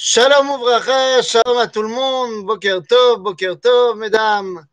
[0.00, 4.64] Shalom ouvracha, shalom à tout le monde, Boker Tov, mesdames.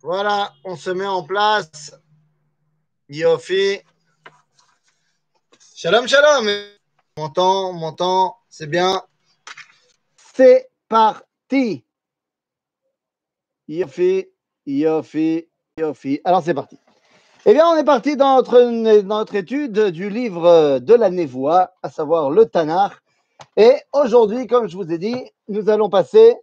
[0.00, 1.94] Voilà, on se met en place.
[3.10, 3.78] Yofi.
[5.76, 6.48] Shalom, shalom.
[7.18, 9.02] M'entend, m'entend, c'est bien.
[10.34, 11.84] C'est parti.
[13.68, 14.30] Yofi,
[14.64, 15.46] Yofi,
[15.76, 16.22] Yofi.
[16.24, 16.78] Alors c'est parti.
[17.46, 18.40] Eh bien, on est parti dans
[19.02, 22.94] notre, étude du livre de la Névoie, à savoir le Tanakh.
[23.58, 26.36] Et aujourd'hui, comme je vous ai dit, nous allons passer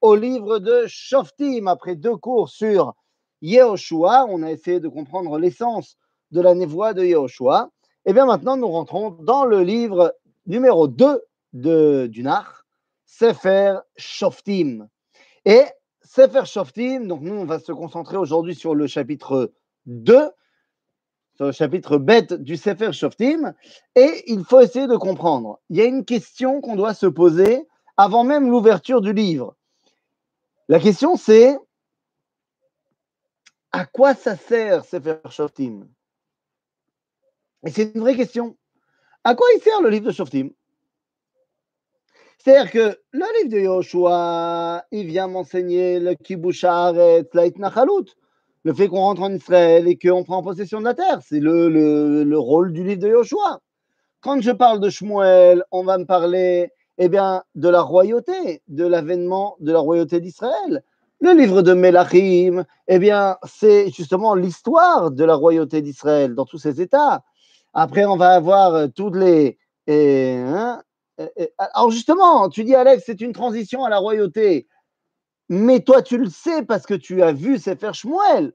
[0.00, 1.66] au livre de Shoftim.
[1.66, 2.94] Après deux cours sur
[3.42, 5.96] Yehoshua, on a essayé de comprendre l'essence
[6.30, 7.70] de la Névoie de Yehoshua.
[8.04, 10.14] Et bien maintenant, nous rentrons dans le livre
[10.46, 12.64] numéro 2 de, du Nach,
[13.04, 14.86] Sefer Shoftim.
[15.44, 15.64] Et
[16.02, 19.52] Sefer Shoftim, donc nous, on va se concentrer aujourd'hui sur le chapitre 2,
[19.86, 23.54] sur le chapitre bête du Sefer Shoftim,
[23.94, 25.60] et il faut essayer de comprendre.
[25.70, 29.56] Il y a une question qu'on doit se poser avant même l'ouverture du livre.
[30.68, 31.58] La question c'est
[33.72, 35.86] à quoi ça sert Sefer Shoftim?
[37.64, 38.56] Et c'est une vraie question.
[39.24, 40.50] À quoi il sert le livre de Shoftim?
[42.38, 47.44] C'est-à-dire que le livre de Yoshua, il vient m'enseigner le kibush haaretz, la
[48.66, 51.20] le fait qu'on rentre en Israël et qu'on prend possession de la terre.
[51.22, 53.60] C'est le, le, le, rôle du livre de Yoshua.
[54.20, 58.84] Quand je parle de Shmuel, on va me parler eh bien, de la royauté, de
[58.84, 60.82] l'avènement de la royauté d'Israël.
[61.20, 66.58] Le livre de Melachim, eh bien, c'est justement l'histoire de la royauté d'Israël dans tous
[66.58, 67.22] ses états.
[67.72, 69.58] Après, on va avoir toutes les.
[69.86, 70.82] Et, hein,
[71.18, 74.66] et, alors, justement, tu dis, Alex, c'est une transition à la royauté.
[75.48, 78.52] Mais toi, tu le sais parce que tu as vu Sefer Shmuel.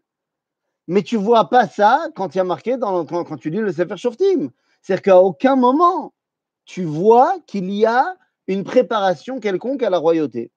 [0.88, 3.97] Mais tu vois pas ça quand il y a marqué quand tu lis le Sefer
[3.97, 4.50] Shoftim.
[4.81, 6.14] C'est-à-dire qu'à aucun moment,
[6.66, 10.52] tu vois qu'il y a une préparation quelconque à la royauté.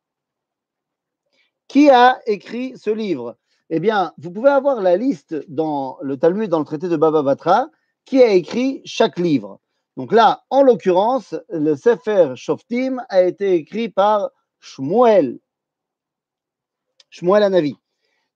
[1.69, 3.37] Qui a écrit ce livre?
[3.71, 7.23] Eh bien, vous pouvez avoir la liste dans le Talmud, dans le traité de Baba
[7.23, 7.71] Batra,
[8.05, 9.61] qui a écrit chaque livre.
[9.97, 15.39] Donc là, en l'occurrence, le Sefer Shoftim a été écrit par Shmuel,
[17.15, 17.77] Shmuel Anavi.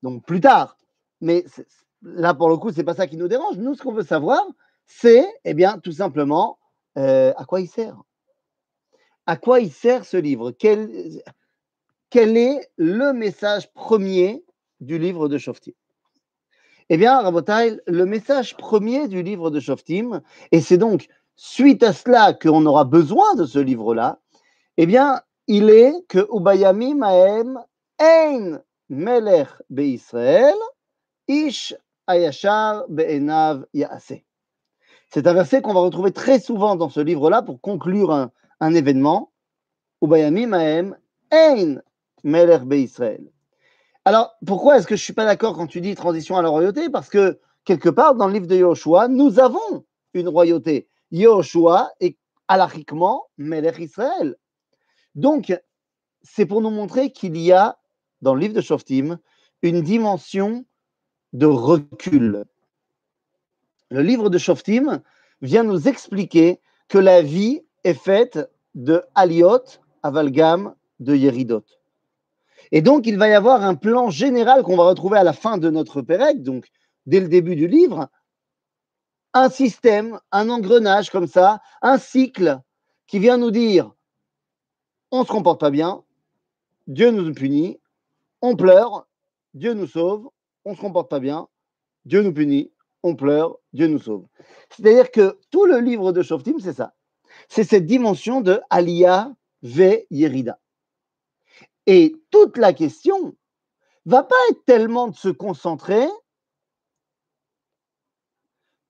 [0.04, 0.76] Donc plus tard.
[1.20, 1.44] Mais
[2.02, 3.56] là, pour le coup, c'est pas ça qui nous dérange.
[3.56, 4.40] Nous, ce qu'on veut savoir,
[4.86, 6.58] c'est, eh bien, tout simplement,
[6.96, 8.00] euh, à quoi il sert.
[9.26, 10.52] À quoi il sert ce livre?
[10.52, 11.20] Quel,
[12.08, 14.44] quel est le message premier
[14.80, 15.74] du livre de Shoftim?
[16.88, 20.22] Eh bien, Rabotai, le message premier du livre de Shoftim,
[20.52, 24.20] et c'est donc suite à cela qu'on aura besoin de ce livre-là,
[24.76, 27.58] eh bien, il est que Ubayami Mahem
[27.98, 30.56] Ein Melech Israël,
[31.26, 31.75] Ish
[32.06, 34.22] Ayashar Be'enav Yaase.
[35.10, 38.75] C'est un verset qu'on va retrouver très souvent dans ce livre-là pour conclure un, un
[38.75, 39.32] événement.
[40.03, 40.97] Ubayami Mahem
[41.31, 41.82] Ein
[42.25, 43.31] Melech Israël.
[44.04, 46.49] Alors, pourquoi est-ce que je ne suis pas d'accord quand tu dis transition à la
[46.49, 46.88] royauté?
[46.88, 49.84] Parce que quelque part dans le livre de Yoshua, nous avons
[50.15, 50.88] une royauté.
[51.10, 52.16] Yoshua est
[52.49, 54.37] alachiquement Melech Israël.
[55.15, 55.55] Donc,
[56.22, 57.77] c'est pour nous montrer qu'il y a
[58.22, 59.18] dans le livre de Shoftim
[59.62, 60.64] une dimension
[61.32, 62.44] de recul.
[63.90, 65.02] Le livre de Shoftim
[65.42, 68.38] vient nous expliquer que la vie est faite
[68.74, 69.62] de Aliot,
[70.02, 71.64] Avalgam, de Yeridot.
[72.70, 75.58] Et donc, il va y avoir un plan général qu'on va retrouver à la fin
[75.58, 76.68] de notre Pérec, donc
[77.06, 78.08] dès le début du livre,
[79.32, 82.60] un système, un engrenage comme ça, un cycle
[83.06, 83.92] qui vient nous dire
[85.10, 86.02] on ne se comporte pas bien,
[86.86, 87.80] Dieu nous punit,
[88.43, 89.06] on pleure,
[89.54, 90.28] Dieu nous sauve,
[90.65, 91.49] on ne se comporte pas bien,
[92.04, 92.72] Dieu nous punit,
[93.03, 94.26] on pleure, Dieu nous sauve.
[94.71, 96.94] C'est-à-dire que tout le livre de Shoftim, c'est ça.
[97.49, 99.32] C'est cette dimension de Aliyah
[99.62, 100.59] ve Yerida.
[101.87, 103.34] Et toute la question
[104.04, 106.06] va pas être tellement de se concentrer,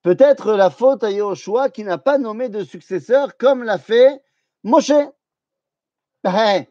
[0.03, 4.23] peut-être la faute à Yahushua qui n'a pas nommé de successeur comme l'a fait
[4.65, 4.93] Moshe.
[6.25, 6.67] Ben,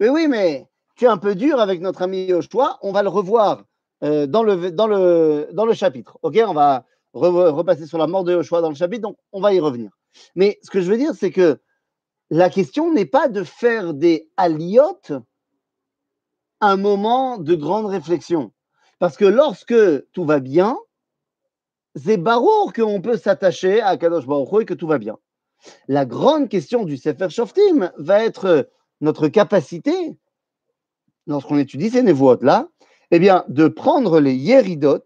[0.00, 0.67] mais oui, mais
[0.98, 3.62] tu es un peu dur avec notre ami Yoshua, on va le revoir
[4.02, 6.18] euh, dans, le, dans, le, dans le chapitre.
[6.22, 6.84] Ok, on va
[7.14, 9.92] re, repasser sur la mort de Yoshua dans le chapitre, donc on va y revenir.
[10.34, 11.60] Mais ce que je veux dire, c'est que
[12.30, 15.12] la question n'est pas de faire des aliotes
[16.60, 18.52] un moment de grande réflexion.
[18.98, 20.76] Parce que lorsque tout va bien,
[21.94, 25.16] c'est barour qu'on peut s'attacher à Kadosh Baruch et que tout va bien.
[25.86, 28.68] La grande question du Sefer Shoftim va être
[29.00, 30.18] notre capacité
[31.28, 32.68] lorsqu'on étudie ces névotes-là,
[33.10, 35.04] eh bien, de prendre les yéridot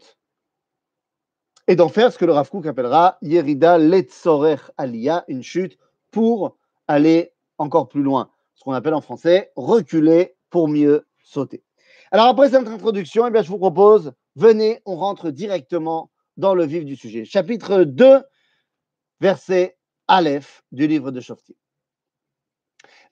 [1.69, 5.79] et d'en faire ce que le Rav Kook appellera yérida letzorech aliyah, une chute
[6.11, 6.57] pour
[6.89, 11.63] aller encore plus loin, ce qu'on appelle en français reculer pour mieux sauter.
[12.11, 16.65] Alors après cette introduction, eh bien, je vous propose, venez, on rentre directement dans le
[16.65, 17.25] vif du sujet.
[17.25, 18.23] Chapitre 2,
[19.21, 19.77] verset
[20.09, 21.55] Aleph du livre de Shoftim.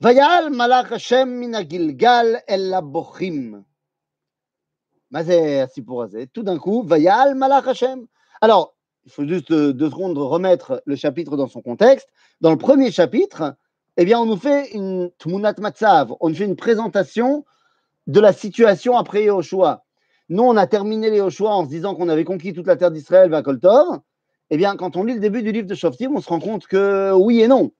[0.02, 3.62] Vayal malach Hashem min Gilgal el labochim.
[6.32, 8.06] Tout d'un coup, Vayal malach Hashem.
[8.40, 8.74] Alors,
[9.04, 12.08] il faut juste deux, secondes remettre le chapitre dans son contexte.
[12.40, 13.56] Dans le premier chapitre,
[13.98, 17.44] eh bien, on nous fait une Tmunat Matzav, on nous fait une présentation
[18.06, 19.84] de la situation après Yehoshua.
[20.30, 22.90] Nous, on a terminé les Yehoshua en se disant qu'on avait conquis toute la terre
[22.90, 23.98] d'Israël, Vakoltor.
[24.48, 26.66] Eh bien, quand on lit le début du livre de Shoftim, on se rend compte
[26.66, 27.72] que oui et non.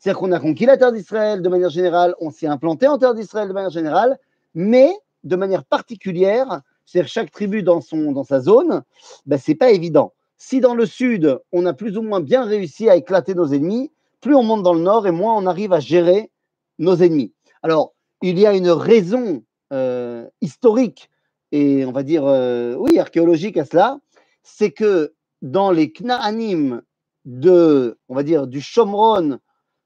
[0.00, 3.14] C'est-à-dire qu'on a conquis la terre d'Israël de manière générale, on s'est implanté en terre
[3.14, 4.18] d'Israël de manière générale,
[4.54, 4.94] mais
[5.24, 8.82] de manière particulière, c'est-à-dire chaque tribu dans, son, dans sa zone,
[9.26, 10.14] ben, ce n'est pas évident.
[10.38, 13.92] Si dans le sud, on a plus ou moins bien réussi à éclater nos ennemis,
[14.22, 16.30] plus on monte dans le nord et moins on arrive à gérer
[16.78, 17.34] nos ennemis.
[17.62, 17.92] Alors,
[18.22, 21.10] il y a une raison euh, historique
[21.52, 23.98] et on va dire, euh, oui, archéologique à cela,
[24.42, 25.12] c'est que
[25.42, 26.80] dans les Knaanim
[27.26, 29.38] de, on va dire, du Shomron,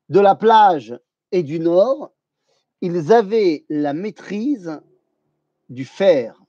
[0.08, 0.98] de la plage
[1.32, 2.12] et du nord,
[2.80, 4.80] ils avaient la maîtrise
[5.68, 6.40] du fer.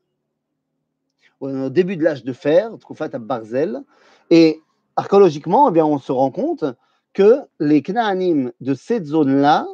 [1.40, 3.82] Au début de l'âge de fer, Troufat à Barzel,
[4.30, 4.62] et
[4.96, 6.66] archéologiquement, eh bien, on se rend compte
[7.14, 9.68] que les Knaanim de cette zone-là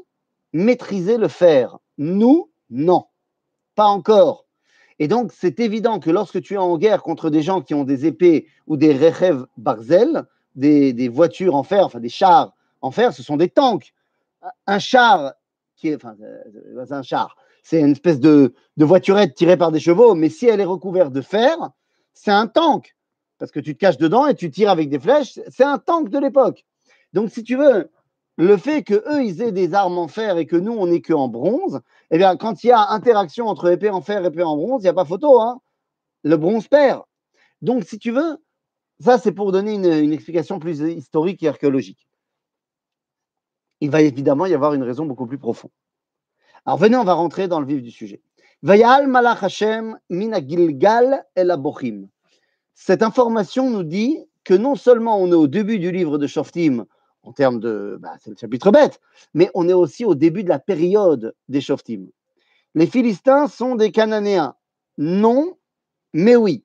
[0.53, 1.77] maîtrisaient le fer.
[1.97, 3.05] Nous, non,
[3.75, 4.45] pas encore.
[4.99, 7.83] Et donc, c'est évident que lorsque tu es en guerre contre des gens qui ont
[7.83, 10.25] des épées ou des rechev barzel,
[10.55, 13.93] des, des, voitures en fer, enfin des chars en fer, ce sont des tanks.
[14.67, 15.33] Un char
[15.75, 20.29] qui est, euh, un char, c'est une espèce de, voiturette tirée par des chevaux, mais
[20.29, 21.57] si elle est recouverte de fer,
[22.13, 22.95] c'est un tank.
[23.37, 26.09] Parce que tu te caches dedans et tu tires avec des flèches, c'est un tank
[26.09, 26.65] de l'époque.
[27.13, 27.89] Donc, si tu veux,
[28.37, 31.01] le fait que eux ils aient des armes en fer et que nous on n'est
[31.01, 34.27] que en bronze, eh bien quand il y a interaction entre épée en fer et
[34.27, 35.59] épée en bronze, il n'y a pas photo, hein.
[36.23, 37.03] Le bronze perd.
[37.61, 38.37] Donc si tu veux,
[38.99, 42.07] ça c'est pour donner une, explication plus historique et archéologique.
[43.81, 45.71] Il va évidemment y avoir une raison beaucoup plus profonde.
[46.65, 48.21] Alors venez, on va rentrer dans le vif du sujet.
[48.61, 52.07] Vayal malach Hashem mina Gilgal el abochim.
[52.75, 56.85] Cette information nous dit que non seulement on est au début du livre de Shoftim,
[57.23, 57.97] en termes de.
[57.99, 58.99] Bah, c'est le chapitre bête,
[59.33, 62.07] mais on est aussi au début de la période des Shoftim.
[62.75, 64.55] Les Philistins sont des Cananéens.
[64.99, 65.57] Non,
[66.13, 66.63] mais oui.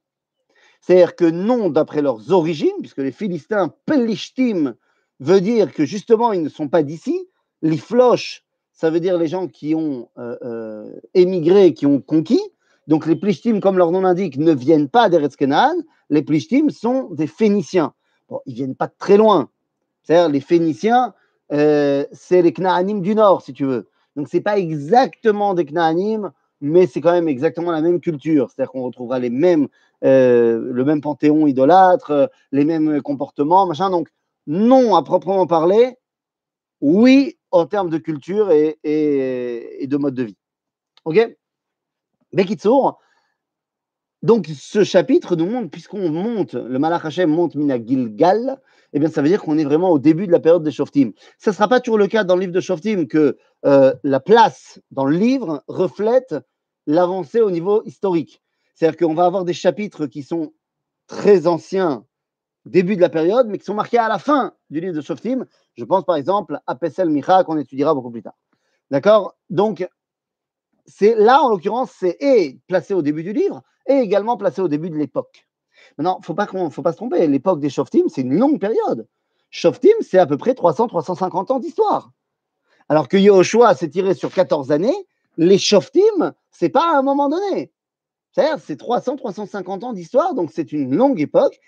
[0.82, 4.76] C'est-à-dire que non d'après leurs origines, puisque les Philistins, Pelishtim,
[5.20, 7.26] veut dire que justement ils ne sont pas d'ici.
[7.62, 12.42] Les floches, ça veut dire les gens qui ont euh, euh, émigré, qui ont conquis.
[12.86, 15.36] Donc les Plishtim, comme leur nom l'indique, ne viennent pas d'Eretz
[16.10, 17.94] Les Plishtim sont des Phéniciens.
[18.28, 19.48] Bon, ils viennent pas de très loin.
[20.02, 21.14] C'est-à-dire les Phéniciens,
[21.52, 23.88] euh, c'est les Knaanim du Nord, si tu veux.
[24.14, 26.30] Donc, ce n'est pas exactement des Knaanim,
[26.60, 28.50] mais c'est quand même exactement la même culture.
[28.50, 29.68] C'est-à-dire qu'on retrouvera les mêmes,
[30.02, 33.90] le même panthéon idolâtre, les mêmes comportements, machin.
[33.90, 34.08] Donc,
[34.46, 35.96] non à proprement parler,
[36.81, 40.37] oui en termes de culture et, de mode de vie.
[41.04, 41.37] Ok?
[42.32, 42.98] Bekitsour,
[44.22, 48.60] donc ce chapitre nous montre, puisqu'on monte, le Malach monte Mina Gilgal,
[48.93, 51.12] eh bien, ça veut dire qu'on est vraiment au début de la période des Shoftim.
[51.38, 54.21] Ce ne sera pas toujours le cas dans le livre de Shoftim que euh, la
[54.21, 56.35] place dans le livre reflète
[56.87, 58.42] l'avancée au niveau historique.
[58.75, 60.52] C'est-à-dire qu'on va avoir des chapitres qui sont
[61.06, 62.04] très anciens,
[62.66, 65.46] début de la période, mais qui sont marqués à la fin du livre de Shoftim.
[65.75, 68.37] Je pense par exemple à Pesel Micha, qu'on étudiera beaucoup plus tard.
[68.90, 69.35] D'accord?
[69.50, 69.88] Donc,
[70.87, 74.68] c'est là, en l'occurrence, c'est et placé au début du livre, et également placé au
[74.68, 75.46] début de l'époque.
[75.99, 79.06] Maintenant, il ne faut pas se tromper, l'époque des Shoftim, c'est une longue période.
[79.50, 82.11] Shoftim, c'est à peu près 300-350 ans d'histoire.
[82.88, 85.06] Alors que Yehoshua s'est tiré sur 14 années,
[85.37, 87.73] les Shoftim, c'est pas à un moment donné.
[88.32, 91.58] C'est-à-dire, c'est 300-350 ans d'histoire, donc c'est une longue époque.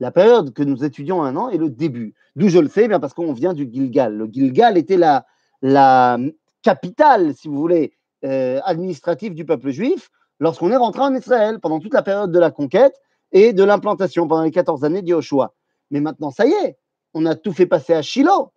[0.00, 2.14] La période que nous étudions un an est le début.
[2.34, 4.16] D'où je le sais, bien parce qu'on vient du Gilgal.
[4.16, 5.26] Le Gilgal était la,
[5.60, 6.18] la
[6.62, 7.92] capitale, si vous voulez,
[8.24, 12.38] euh, administrative du peuple juif lorsqu'on est rentré en Israël pendant toute la période de
[12.38, 12.94] la conquête
[13.32, 15.54] et de l'implantation pendant les 14 années d'Yoshua.
[15.90, 16.78] Mais maintenant, ça y est,
[17.14, 18.52] on a tout fait passer à Shiloh.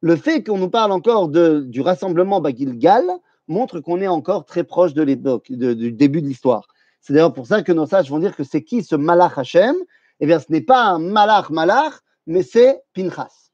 [0.00, 3.04] Le fait qu'on nous parle encore de, du rassemblement Bagilgal
[3.48, 6.66] montre qu'on est encore très proche de l'époque, du début de l'histoire.
[7.00, 9.74] C'est d'ailleurs pour ça que nos sages vont dire que c'est qui ce Malach Hashem
[10.20, 11.94] Eh bien, ce n'est pas un Malach Malach,
[12.26, 13.50] mais c'est Pinchas.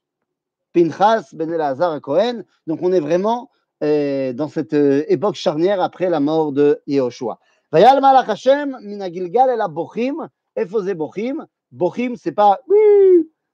[0.73, 2.45] Pinchas, Ben Elazar et Cohen.
[2.67, 3.51] Donc, on est vraiment
[3.83, 7.39] euh, dans cette euh, époque charnière après la mort de Yehoshua.
[7.73, 11.47] Vayal Malach Hashem, Minagilgal et la Bochim, Efosé Bochim.
[11.73, 12.61] Bochim, c'est pas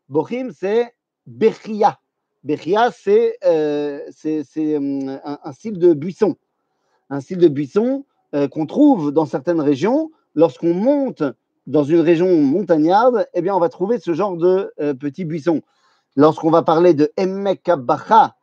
[0.09, 0.93] Bochim, c'est
[1.27, 1.99] Bechia.
[2.43, 6.37] Bechia, c'est euh, un, un style de buisson.
[7.11, 8.05] Un style de buisson
[8.51, 10.11] qu'on trouve dans certaines régions.
[10.35, 11.23] Lorsqu'on monte
[11.67, 15.63] dans une région montagnarde, eh bien, on va trouver ce genre de euh, petits buissons.
[16.15, 18.37] Lorsqu'on va parler de Emek Abacha,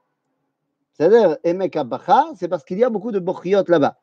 [0.94, 3.98] c'est-à-dire Emek Abacha, c'est parce qu'il y a beaucoup de bochiot là-bas.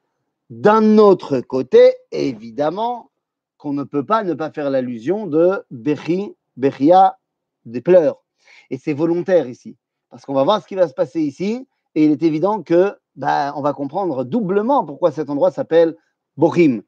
[0.49, 3.11] D'un autre côté, évidemment,
[3.57, 7.19] qu'on ne peut pas ne pas faire l'allusion de Bechi, Bechia,
[7.67, 8.25] des pleurs.
[8.71, 9.77] Et c'est volontaire ici.
[10.09, 11.69] Parce qu'on va voir ce qui va se passer ici.
[11.95, 15.97] Et il est évident que bah, on va comprendre doublement pourquoi cet endroit s'appelle
[16.37, 16.81] Bochim.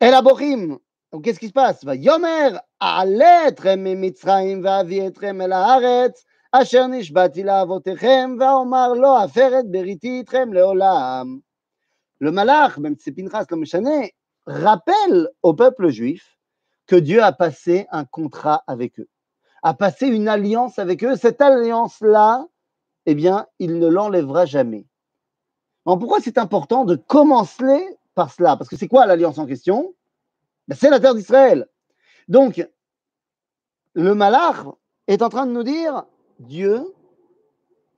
[0.00, 0.78] El Abochim.
[1.12, 8.38] Donc, qu'est-ce qui se passe Va Yomer, Aletrem mitzraim va'avietrem el haaretz, asher nishbati la'avotechem,
[8.38, 11.42] va'omar lo aferet beriti itrem leolam.
[12.18, 14.14] Le malach, même si c'est Pinchas le Méchané,
[14.46, 16.38] rappelle au peuple juif
[16.86, 19.08] que Dieu a passé un contrat avec eux,
[19.62, 21.16] a passé une alliance avec eux.
[21.16, 22.46] Cette alliance-là,
[23.04, 24.86] eh bien, il ne l'enlèvera jamais.
[25.84, 29.94] Alors pourquoi c'est important de commencer cela Parce que c'est quoi l'alliance en question?
[30.68, 31.66] Ben, C'est la terre d'Israël.
[32.28, 32.66] Donc,
[33.94, 34.64] le malach
[35.08, 36.04] est en train de nous dire,
[36.38, 36.84] Dieu,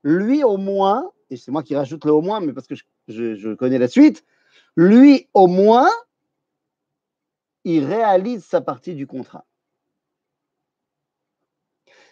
[0.03, 2.85] lui au moins, et c'est moi qui rajoute le au moins, mais parce que je,
[3.09, 4.25] je- je connais la suite,
[4.77, 5.89] lui au moins,
[7.65, 9.45] il réalise sa partie du contrat.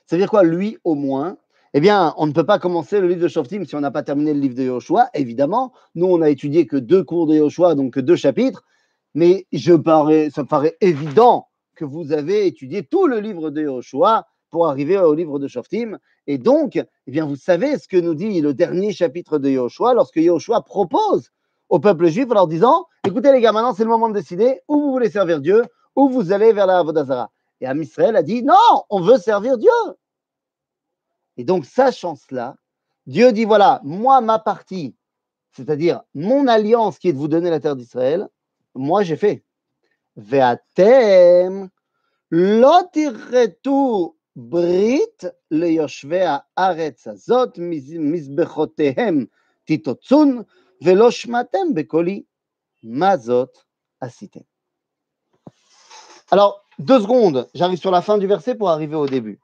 [0.06, 1.38] Ça veut dire quoi, lui au moins?
[1.72, 4.02] Eh bien, on ne peut pas commencer le livre de Shoftim si on n'a pas
[4.02, 5.72] terminé le livre de Yoshua, évidemment.
[5.94, 8.64] Nous, on a étudié que deux cours de Yoshua, donc que deux chapitres,
[9.14, 11.46] mais je parais, ça me paraît évident
[11.76, 15.98] que vous avez étudié tout le livre de Yoshua pour arriver au livre de Shoftim.
[16.26, 19.94] Et donc, eh bien, vous savez ce que nous dit le dernier chapitre de Yoshua
[19.94, 21.30] lorsque Yoshua propose
[21.68, 24.58] au peuple juif en leur disant Écoutez, les gars, maintenant c'est le moment de décider
[24.66, 25.62] où vous voulez servir Dieu,
[25.94, 27.30] où vous allez vers la Avodazara.
[27.60, 29.70] Et Am Israël a dit Non, on veut servir Dieu.
[31.38, 32.55] Et donc, sachant cela,
[33.05, 34.95] Dieu dit Voilà, moi, ma partie,
[35.51, 38.27] c'est-à-dire mon alliance qui est de vous donner la terre d'Israël,
[38.74, 39.43] moi j'ai fait.
[40.17, 41.69] Ve'atem
[42.31, 49.25] lo tirretu ברית ליושבי הארץ הזאת, מז- מזבחותיהם
[49.65, 50.41] תיתוצון,
[50.83, 52.24] ולא שמעתם בקולי.
[52.83, 53.57] מה זאת
[54.01, 54.39] עשיתם?
[56.31, 59.39] Alors, deux secondes, j'arrive sur la fin du verset pour arriver au début.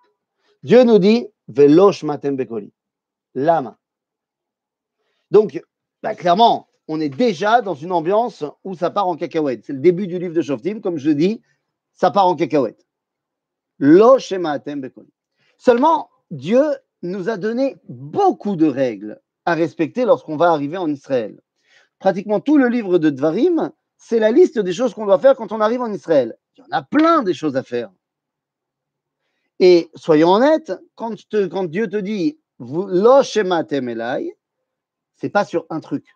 [0.63, 2.72] Dieu nous dit, Velo shmatem bekoli.
[3.34, 3.78] Lama.
[5.30, 5.62] Donc,
[6.02, 9.64] bah, clairement, on est déjà dans une ambiance où ça part en cacahuète.
[9.64, 11.42] C'est le début du livre de Shoftim, comme je dis,
[11.92, 12.86] ça part en cacahuète.
[13.78, 14.18] Lo.
[15.58, 16.62] Seulement, Dieu
[17.02, 21.40] nous a donné beaucoup de règles à respecter lorsqu'on va arriver en Israël.
[21.98, 25.52] Pratiquement tout le livre de Dvarim, c'est la liste des choses qu'on doit faire quand
[25.52, 26.36] on arrive en Israël.
[26.56, 27.90] Il y en a plein des choses à faire.
[29.58, 31.14] Et soyons honnêtes, quand,
[31.64, 34.36] Dieu te dit vous- Lo shematem elai,
[35.14, 36.06] c'est pas sur un truc.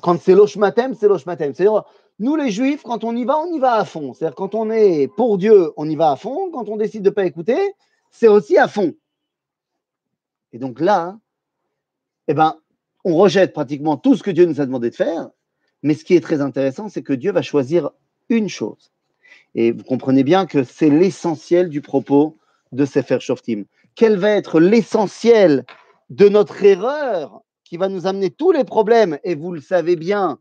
[0.00, 1.54] Quand c'est lo shmatem, c'est lo shmatem.
[1.54, 1.84] C'est-à-dire,
[2.18, 4.14] nous les juifs, quand on y va, on y va à fond.
[4.14, 6.50] C'est-à-dire, quand on est pour Dieu, on y va à fond.
[6.50, 7.74] Quand on décide de ne pas écouter,
[8.10, 8.94] c'est aussi à fond.
[10.52, 11.18] Et donc là,
[12.28, 12.56] eh ben,
[13.04, 15.30] on rejette pratiquement tout ce que Dieu nous a demandé de faire.
[15.82, 17.90] Mais ce qui est très intéressant, c'est que Dieu va choisir
[18.28, 18.90] une chose.
[19.54, 22.36] Et vous comprenez bien que c'est l'essentiel du propos
[22.72, 23.64] de Sefer Shoftim.
[23.94, 25.64] Quel va être l'essentiel
[26.10, 29.18] de notre erreur qui va nous amener tous les problèmes?
[29.24, 30.38] Et vous le savez bien,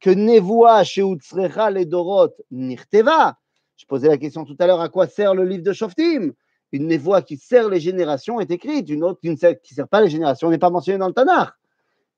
[0.00, 3.36] que Nevoa chez Utsrecha les Dorot Nirteva.
[3.76, 6.32] Je posais la question tout à l'heure à quoi sert le livre de Shoftim
[6.72, 9.56] Une Nevoa qui sert les générations est écrite, une autre qui ne sert,
[9.90, 11.50] pas les générations n'est pas mentionnée dans le Tanakh.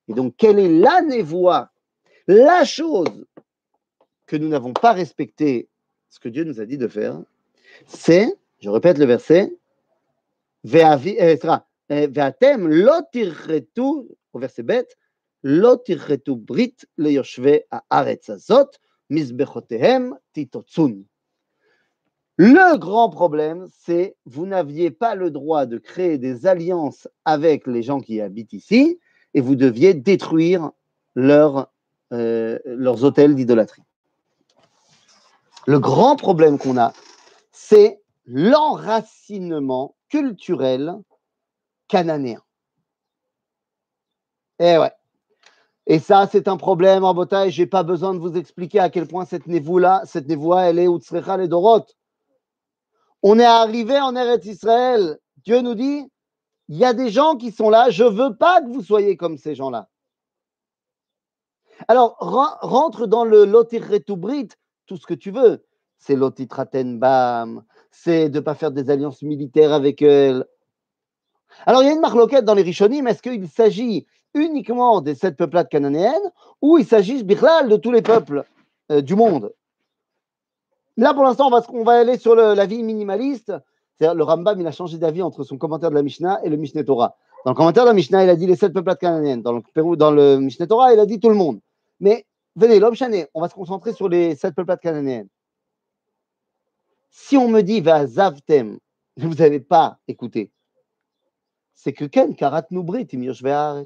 [0.09, 1.71] Et donc, quelle est la Nevoa?
[2.27, 3.27] La chose
[4.27, 5.69] que nous n'avons pas respectée,
[6.13, 7.19] ce que Dieu nous a dit de faire,
[7.87, 9.51] c'est, je répète le verset,
[10.75, 10.99] euh,
[11.91, 12.07] euh,
[14.35, 14.99] au verset bête,
[15.43, 15.83] lo
[16.37, 18.71] brit le yoshve haaretz azot,
[19.09, 21.03] misbechotehem titotsun.
[22.37, 27.83] Le grand problème, c'est vous n'aviez pas le droit de créer des alliances avec les
[27.83, 29.01] gens qui habitent ici
[29.33, 30.73] et vous deviez détruire
[31.17, 33.83] euh, leurs hôtels d'idolâtrie.
[35.67, 36.93] Le grand problème qu'on a,
[37.53, 40.95] c'est l'enracinement culturel
[41.89, 42.43] cananéen.
[44.59, 44.93] Eh ouais.
[45.87, 47.51] Et ça, c'est un problème, en bataille.
[47.51, 50.79] Je n'ai pas besoin de vous expliquer à quel point cette névoie-là, cette névoie, elle
[50.79, 51.85] est Utsrecha les Dorot.
[53.23, 55.19] On est arrivé en Eretz Israël.
[55.45, 56.09] Dieu nous dit,
[56.69, 59.17] il y a des gens qui sont là, je ne veux pas que vous soyez
[59.17, 59.89] comme ces gens-là.
[61.89, 64.49] Alors, ren- rentre dans le Lotirretubrit,
[64.93, 65.65] tout ce que tu veux.
[65.99, 70.45] C'est Lotitraten Bam, c'est de ne pas faire des alliances militaires avec elle.
[71.65, 73.07] Alors, il y a une marloquette dans les Rishonim.
[73.07, 76.31] Est-ce qu'il s'agit uniquement des sept peuplades cananéennes
[76.61, 78.45] ou il s'agit, de tous les peuples
[78.91, 79.53] euh, du monde?
[80.97, 83.53] Là, pour l'instant, on va, on va aller sur le- la vie minimaliste.
[83.97, 86.57] C'est-à-dire, le Rambam, il a changé d'avis entre son commentaire de la Mishnah et le
[86.57, 87.17] Mishneh Torah.
[87.45, 89.43] Dans le commentaire de la Mishnah, il a dit les sept peuplades cananéennes.
[89.43, 91.61] Dans le, dans le Mishneh Torah, il a dit tout le monde.
[92.01, 95.29] Mais on va se concentrer sur les sept peuplades cananéennes.
[97.11, 98.79] Si on me dit va zavtem,
[99.17, 100.51] vous n'avez pas écouté,
[101.75, 103.85] c'est que ken karat nubrit im.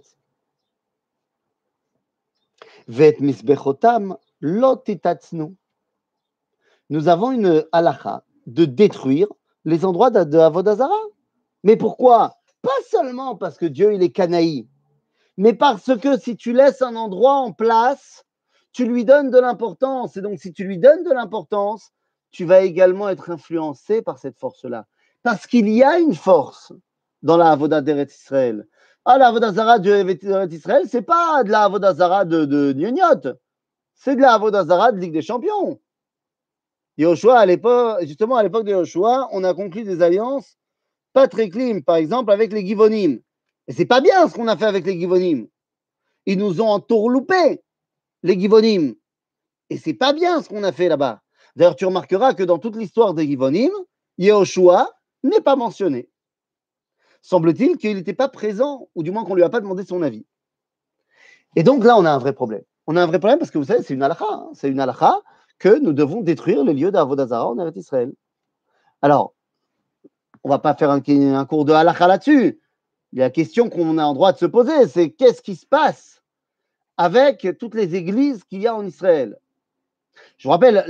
[2.88, 4.16] Vet misbechotam.
[6.90, 9.28] Nous avons une halakha de détruire
[9.64, 11.00] les endroits de Avodazara.
[11.64, 12.36] Mais pourquoi?
[12.60, 14.68] Pas seulement parce que Dieu il est canaï,
[15.36, 18.25] mais parce que si tu laisses un endroit en place,
[18.76, 20.18] tu lui donnes de l'importance.
[20.18, 21.92] Et donc, si tu lui donnes de l'importance,
[22.30, 24.84] tu vas également être influencé par cette force-là.
[25.22, 26.74] Parce qu'il y a une force
[27.22, 28.68] dans la Avodah d'Eretz Israël.
[29.06, 33.28] Ah, la Avodah Zara Israël, c'est pas de la Avodah Zara de, de Gnognotte.
[33.94, 35.80] C'est de la Avodah Zara de Ligue des Champions.
[36.98, 40.58] Yoshua, à l'époque, justement, à l'époque de Yoshua, on a conclu des alliances
[41.14, 43.20] pas très clean, par exemple, avec les Givonim.
[43.68, 45.46] Et c'est pas bien ce qu'on a fait avec les Givonim.
[46.26, 47.62] Ils nous ont entourloupé,
[48.26, 48.94] les Givonim.
[49.70, 51.22] Et c'est pas bien ce qu'on a fait là-bas.
[51.54, 53.70] D'ailleurs, tu remarqueras que dans toute l'histoire des Givonim,
[54.18, 54.90] Yehoshua
[55.22, 56.10] n'est pas mentionné.
[57.22, 60.02] Semble-t-il qu'il n'était pas présent, ou du moins qu'on ne lui a pas demandé son
[60.02, 60.26] avis.
[61.54, 62.62] Et donc là, on a un vrai problème.
[62.86, 64.26] On a un vrai problème parce que vous savez, c'est une halakha.
[64.28, 64.50] hein.
[64.54, 65.20] C'est une halakha
[65.58, 68.12] que nous devons détruire les lieux d'Avodazara en Eretz Israël.
[69.02, 69.34] Alors,
[70.44, 72.60] on va pas faire un, un cours de halakha là-dessus.
[73.12, 76.15] La question qu'on a en droit de se poser, c'est qu'est-ce qui se passe
[76.96, 79.38] avec toutes les églises qu'il y a en Israël
[80.38, 80.84] Je vous rappelle,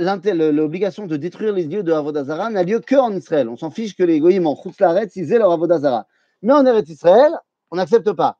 [0.53, 3.49] l'obligation de détruire les lieux de Avodazara n'a lieu que en Israël.
[3.49, 6.07] On s'en fiche que les goyim en Chutz ils aient leur Avodazara.
[6.41, 7.33] Mais en Eretz Israël,
[7.71, 8.39] on n'accepte pas.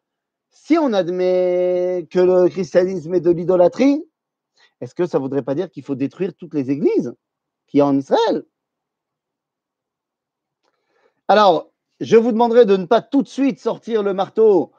[0.49, 4.03] Si on admet que le christianisme est de l'idolâtrie,
[4.81, 7.13] est-ce que ça ne voudrait pas dire qu'il faut détruire toutes les églises
[7.67, 8.43] qu'il y a en Israël?
[11.27, 14.71] Alors, je vous demanderai de ne pas tout de suite sortir le marteau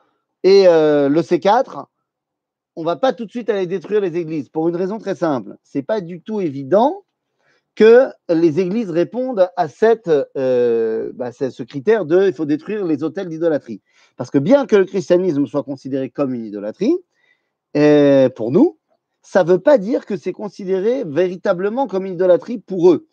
[0.45, 1.87] et euh, le C4.
[2.79, 5.17] On ne va pas tout de suite aller détruire les églises pour une raison très
[5.17, 5.57] simple.
[5.65, 7.03] Ce n'est pas du tout évident
[7.75, 12.85] que les églises répondent à cette, euh, bah, c'est ce critère de il faut détruire
[12.85, 13.83] les hôtels d'idolâtrie.
[14.17, 16.97] Parce que bien que le christianisme soit considéré comme une idolâtrie,
[17.77, 18.79] euh, pour nous,
[19.23, 23.09] ça ne veut pas dire que c'est considéré véritablement comme une idolâtrie pour eux.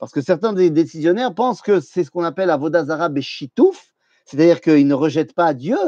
[0.00, 4.88] Parce que certains des décisionnaires pensent que c'est ce qu'on appelle Avodazara Beshitouf, c'est-à-dire qu'ils
[4.88, 5.78] ne rejettent pas Dieu,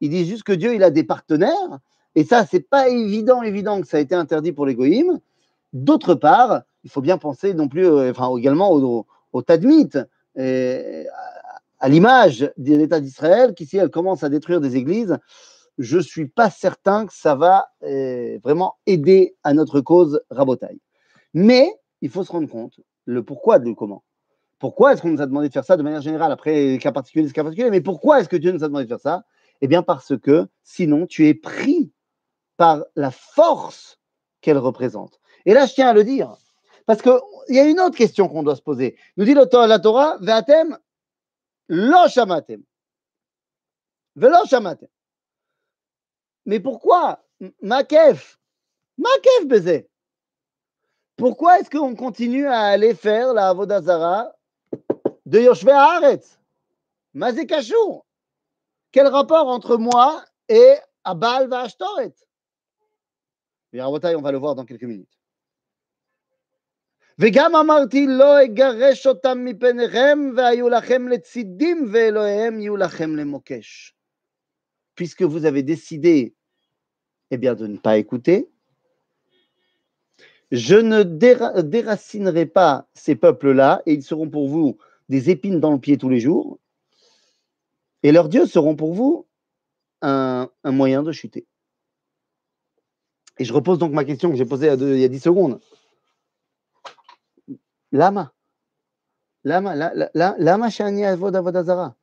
[0.00, 1.78] ils disent juste que Dieu il a des partenaires,
[2.18, 4.76] et ça, c'est pas évident, évident que ça a été interdit pour les.
[5.72, 9.42] D'autre part, il faut bien penser non plus, euh, également au, au
[11.80, 15.16] à l'image de l'État d'Israël, qui si elle commence à détruire des églises,
[15.78, 20.80] je ne suis pas certain que ça va euh, vraiment aider à notre cause rabotaille.
[21.34, 24.02] Mais il faut se rendre compte le pourquoi de le comment.
[24.58, 26.90] Pourquoi est-ce qu'on nous a demandé de faire ça de manière générale Après, les cas
[26.90, 29.22] particuliers, les cas particuliers, mais pourquoi est-ce que Dieu nous a demandé de faire ça?
[29.60, 31.92] Eh bien, parce que sinon, tu es pris
[32.58, 33.98] par la force
[34.42, 35.18] qu'elle représente.
[35.46, 36.36] Et là, je tiens à le dire,
[36.84, 37.12] parce qu'il
[37.48, 38.98] y a une autre question qu'on doit se poser.
[39.16, 40.76] Nous dit la Torah, Ve'atem
[41.68, 42.62] lo shamatem.
[44.16, 44.88] Ve'lo shamatem.
[46.44, 47.24] Mais pourquoi
[47.62, 48.38] Makef
[48.98, 49.88] Makef baiser.
[51.16, 54.32] Pourquoi est-ce qu'on continue à aller faire la Avodazara
[55.26, 56.38] de Yoshve Haaretz?
[57.14, 58.06] Mazé Kashour
[58.92, 62.14] Quel rapport entre moi et Abal Vashtoret?
[63.73, 65.17] Et Rabotai, on va le voir dans quelques minutes.
[67.19, 73.93] וגם אמרתי לא אגרש אותם מפניכם והיו לכם לצידים ואלוהיהם יהיו לכם למוקש.
[74.95, 76.33] Puisque vous avez décidé
[77.31, 78.47] eh bien, de ne pas écouter,
[80.51, 84.77] je ne déra- déracinerai pas ces peuples-là et ils seront pour vous
[85.09, 86.59] des épines dans le pied tous les jours.
[88.03, 89.25] Et leurs dieux seront pour vous
[90.01, 91.47] un, un moyen de chuter.
[93.38, 95.04] Et je repose donc ma question que j'ai posée il y a deux- il y
[95.04, 95.60] a 10 secondes.
[97.92, 98.32] Lama.
[99.44, 101.94] Lama, la- la- la- lama shani avod avodazara.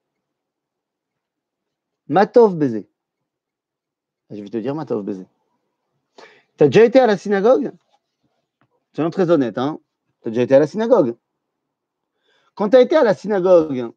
[2.08, 2.88] Matov baiser.
[4.30, 5.28] Je vais te dire Matov baiser.
[6.58, 7.71] Tu as déjà été à la synagogue?
[8.93, 9.80] Soyons très honnête, hein
[10.21, 11.17] Tu as déjà été à la synagogue
[12.56, 13.91] Quand tu as été à la synagogue,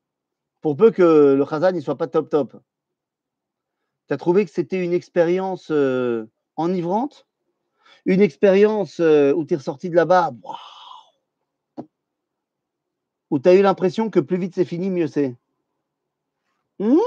[0.61, 2.57] pour peu que le chazan ne soit pas top top,
[4.09, 7.28] tu as trouvé que c'était une expérience euh, enivrante?
[8.07, 10.33] une expérience euh, où tu es ressorti de là-bas,
[13.31, 15.35] où tu as eu l'impression que plus vite c'est fini, mieux c'est.
[16.79, 16.99] Hmm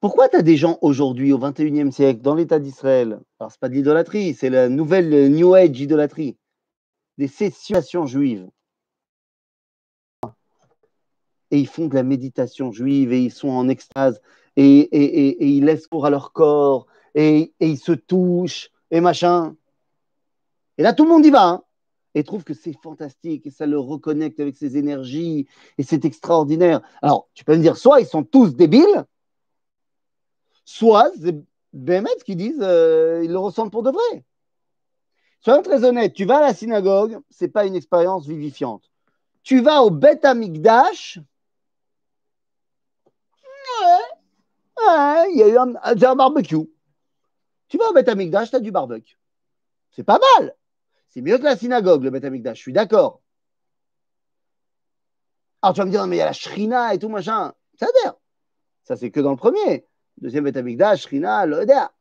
[0.00, 3.18] Pourquoi tu as des gens aujourd'hui, au XXIe siècle, dans l'État d'Israël?
[3.40, 6.36] Alors, ce n'est pas de l'idolâtrie, c'est la nouvelle euh, New Age idolâtrie,
[7.18, 8.46] des cessations juives.
[11.50, 14.20] Et ils font de la méditation juive et ils sont en extase
[14.56, 19.56] et, et, ils laissent cours à leur corps et, ils se touchent et machin.
[20.76, 21.62] Et là, tout le monde y va hein,
[22.14, 25.46] et trouve que c'est fantastique et ça le reconnecte avec ses énergies
[25.78, 26.82] et c'est extraordinaire.
[27.02, 29.04] Alors, tu peux me dire, soit ils sont tous débiles,
[30.64, 31.36] soit c'est
[31.72, 34.24] Bémet qui disent euh, ils le ressentent pour de vrai.
[35.40, 38.90] Soyons très honnêtes, tu vas à la synagogue, ce n'est pas une expérience vivifiante.
[39.42, 41.20] Tu vas au Beth Amikdash,
[45.30, 46.68] il y a eu un, barbecue.
[47.68, 49.18] Tu vas au Beth Amikdash, tu as du barbecue.
[49.90, 50.54] C'est pas mal.
[51.08, 53.20] C'est mieux que la synagogue, le Beth Amikdash, je suis d'accord.
[55.62, 57.52] Alors tu vas me dire, mais il y a la shrina et tout machin.
[57.78, 57.86] Ça.
[58.84, 59.84] Ça, c'est que dans le premier.
[60.20, 61.92] Deuxième Betamikdash, Shrina, Loda.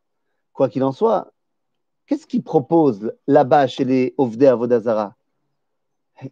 [0.53, 1.33] Quoi qu'il en soit,
[2.07, 5.15] qu'est-ce qu'ils proposent là-bas chez les Ovdei Avodazara?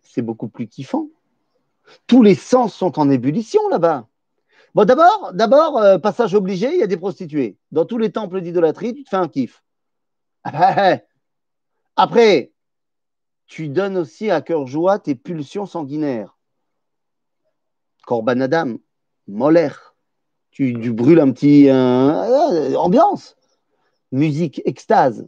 [0.02, 1.10] C'est beaucoup plus kiffant.
[2.08, 4.08] Tous les sens sont en ébullition là-bas.
[4.76, 7.58] Bon, d'abord, d'abord euh, passage obligé, il y a des prostituées.
[7.72, 9.64] Dans tous les temples d'idolâtrie, tu te fais un kiff.
[11.96, 12.52] Après,
[13.48, 16.38] tu donnes aussi à cœur joie tes pulsions sanguinaires.
[18.06, 18.76] Korban Adam,
[19.28, 19.96] Molaire
[20.56, 23.36] tu, brûles un petit euh, ambiance,
[24.14, 25.28] musique, extase,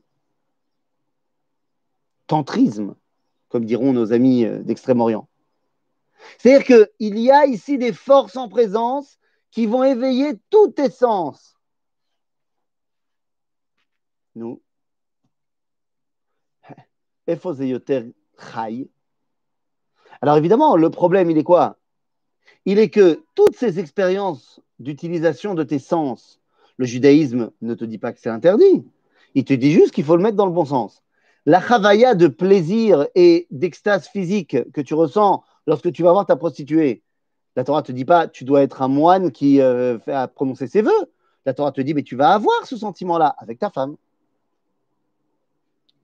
[2.28, 2.96] tantrisme,
[3.50, 5.28] comme diront nos amis euh, d'Extrême-Orient.
[6.38, 9.20] C'est-à-dire qu'il y a ici des forces en présence
[9.52, 11.56] qui vont éveiller tous tes sens.
[14.36, 14.62] Nous,
[20.22, 21.78] alors évidemment, le problème, il est quoi?
[22.66, 26.40] Il est que toutes ces expériences d'utilisation de tes sens.
[26.78, 28.86] Le judaïsme ne te dit pas que c'est interdit.
[29.36, 31.04] Il te dit juste qu'il faut le mettre dans le bon sens.
[31.46, 36.36] La chavaya de plaisir et d'extase physique que tu ressens lorsque tu vas voir ta
[36.36, 37.04] prostituée,
[37.58, 40.84] la Torah te dit pas tu dois être un moine qui euh, fait prononcer ses
[40.84, 41.12] voeux.
[41.44, 43.98] La Torah te dit mais tu vas avoir ce sentiment-là avec ta femme.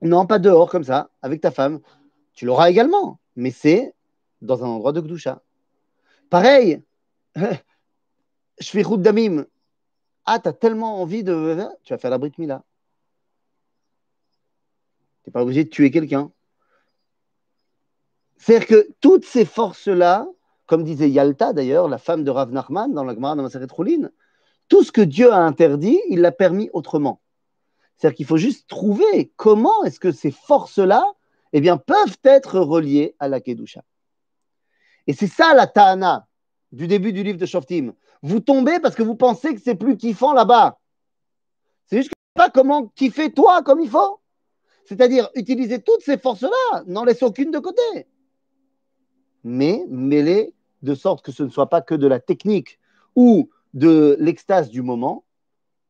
[0.01, 1.79] Non, pas dehors comme ça, avec ta femme.
[2.33, 3.93] Tu l'auras également, mais c'est
[4.41, 5.43] dans un endroit de Gdusha.
[6.31, 6.81] Pareil,
[7.35, 7.51] je
[8.59, 9.45] fais route d'amim.
[10.25, 11.55] Ah, tu as tellement envie de.
[11.83, 12.63] Tu vas faire la Brit Mila.
[15.23, 16.31] Tu n'es pas obligé de tuer quelqu'un.
[18.37, 20.27] C'est-à-dire que toutes ces forces-là,
[20.73, 23.67] comme disait Yalta d'ailleurs, la femme de Rav Nachman dans la Gemara de Maseret
[24.67, 27.21] tout ce que Dieu a interdit, il l'a permis autrement.
[27.95, 31.05] C'est-à-dire qu'il faut juste trouver comment est-ce que ces forces-là
[31.51, 33.83] eh bien, peuvent être reliées à la Kedusha.
[35.05, 36.27] Et c'est ça la Ta'ana
[36.71, 37.93] du début du livre de Shoftim.
[38.23, 40.79] Vous tombez parce que vous pensez que c'est plus kiffant là-bas.
[41.85, 44.21] C'est juste que pas comment kiffer toi comme il faut.
[44.85, 48.07] C'est-à-dire utiliser toutes ces forces-là, n'en laisse aucune de côté.
[49.43, 52.79] Mais mêler de sorte que ce ne soit pas que de la technique
[53.15, 55.25] ou de l'extase du moment,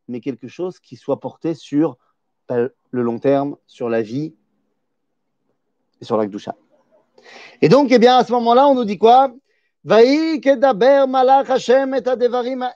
[0.07, 1.97] mais quelque chose qui soit porté sur
[2.47, 4.35] ben, le long terme, sur la vie
[5.99, 6.55] et sur l'Akdoucha.
[7.61, 9.33] Et donc, eh bien, à ce moment-là, on nous dit quoi?
[9.83, 10.39] Vaï
[11.07, 12.03] malach Hashem et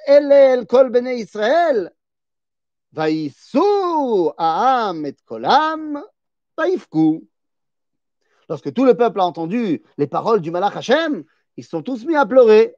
[0.10, 0.92] el kol
[4.38, 6.04] aam et kolam
[6.58, 7.28] vaïfku.
[8.50, 11.24] Lorsque tout le peuple a entendu les paroles du malach Hashem,
[11.58, 12.76] ils sont tous mis à pleurer.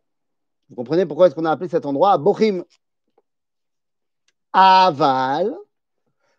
[0.70, 2.64] Vous comprenez pourquoi est-ce qu'on a appelé cet endroit Bochim
[4.54, 5.56] Aval,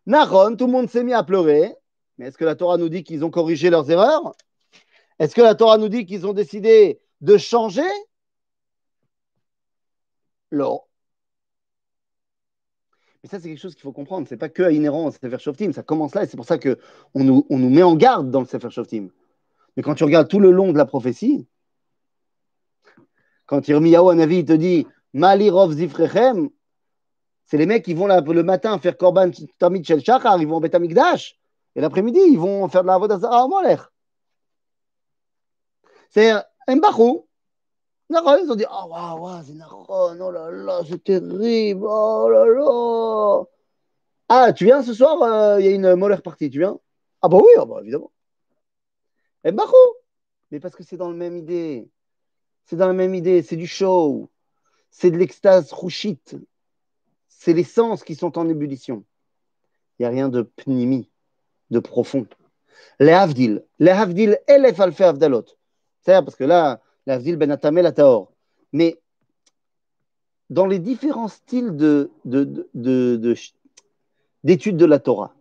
[0.06, 1.74] Naron, tout le monde s'est mis à pleurer.
[2.18, 4.34] Mais est-ce que la Torah nous dit qu'ils ont corrigé leurs erreurs?
[5.18, 7.82] Est-ce que la Torah nous dit qu'ils ont décidé de changer?
[10.50, 10.88] L'or.
[13.22, 14.26] Mais ça, c'est quelque chose qu'il faut comprendre.
[14.26, 15.72] Ce n'est pas que inhérent au Sefer Shoftim.
[15.72, 16.76] Ça commence là et c'est pour ça qu'on
[17.14, 19.10] nous, on nous met en garde dans le Sefer Shoftim.
[19.76, 21.46] Mais quand tu regardes tout le long de la prophétie,
[23.50, 26.50] quand Yirmiyahu Anavi te dit Malirov Zifrechem,
[27.46, 30.60] c'est les mecs qui vont le matin faire Korban Tamid Shel Shachar, ils vont au
[30.60, 31.36] Betamikdash,
[31.74, 33.80] et l'après-midi, ils vont faire de la Avodazara au Molech.
[36.10, 36.30] C'est
[36.68, 36.80] הם
[38.08, 39.54] ils ont dit Oh, waouh, waouh, c'est
[39.88, 43.42] oh là là, c'est terrible, oh là là.
[44.28, 46.78] Ah, tu viens ce soir, euh, il y a une molaire partie, tu viens?
[47.20, 48.12] Ah, bah oui, ah bah, évidemment.
[49.42, 49.50] Et
[50.52, 51.90] Mais parce que c'est dans la même idée.
[52.70, 54.30] C'est dans la même idée, c'est du show.
[54.92, 56.36] C'est de l'extase rouchite.
[57.26, 59.04] C'est les sens qui sont en ébullition.
[59.98, 61.10] Il n'y a rien de pnimi,
[61.70, 62.28] de profond.
[63.00, 65.46] Les havdil, les havdil et les falfé avdalot.
[66.02, 68.32] C'est parce que là, la ville ben la taor.
[68.72, 69.00] Mais
[70.48, 73.34] dans les différents styles de, de,
[74.44, 75.34] d'études de la Torah.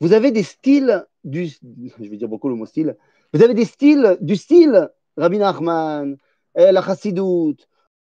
[0.00, 2.94] Vous avez des styles du, je vais dire beaucoup le mot style,
[3.32, 6.18] vous avez des styles du style Rabbi Nachman,
[6.56, 7.56] la Chassidut.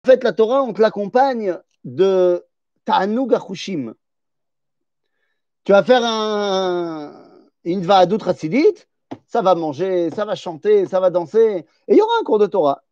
[0.05, 2.45] En fait, la Torah, on te l'accompagne de
[2.85, 3.93] Ta'anug Achushim.
[5.63, 7.23] Tu vas faire un,
[7.63, 8.85] une Va'adut Chassidit,
[9.25, 12.39] ça va manger, ça va chanter, ça va danser, et il y aura un cours
[12.39, 12.83] de Torah.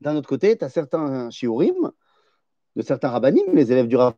[0.00, 1.92] D'un autre côté, tu as certains shiurim,
[2.74, 4.14] de certains rabbinim, les élèves du Rav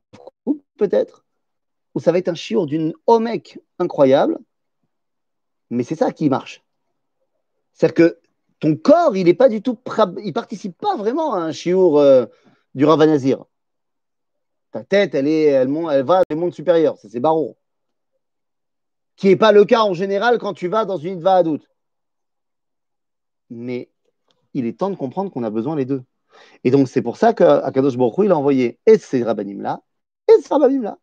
[0.79, 1.25] peut-être,
[1.95, 4.39] où ça va être un shiur d'une omek incroyable,
[5.71, 6.65] mais c'est ça qui marche.
[7.73, 8.21] C'est-à-dire que
[8.61, 9.79] ton corps, il est pas du tout,
[10.23, 12.27] il participe pas vraiment à un shiur euh,
[12.75, 13.45] du Rav Nazir.
[14.71, 17.57] Ta tête, elle, est, elle, elle va dans les mondes supérieurs, c'est barreau.
[19.17, 21.69] Qui n'est pas le cas en général quand tu vas dans une doute.
[23.51, 23.91] Mais
[24.55, 26.03] il est temps de comprendre qu'on a besoin les deux.
[26.65, 29.83] Et donc, c'est pour ça qu'Akadosh Baruch il a envoyé et ces rabbinim-là,
[30.29, 30.99] et ces rabbinim-là.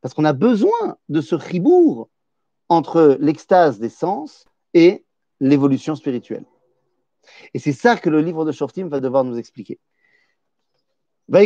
[0.00, 2.08] Parce qu'on a besoin de ce ribourg
[2.68, 5.04] entre l'extase des sens et
[5.40, 6.44] l'évolution spirituelle.
[7.54, 9.78] Et c'est ça que le livre de Shoftim va devoir nous expliquer.
[11.28, 11.40] Donc,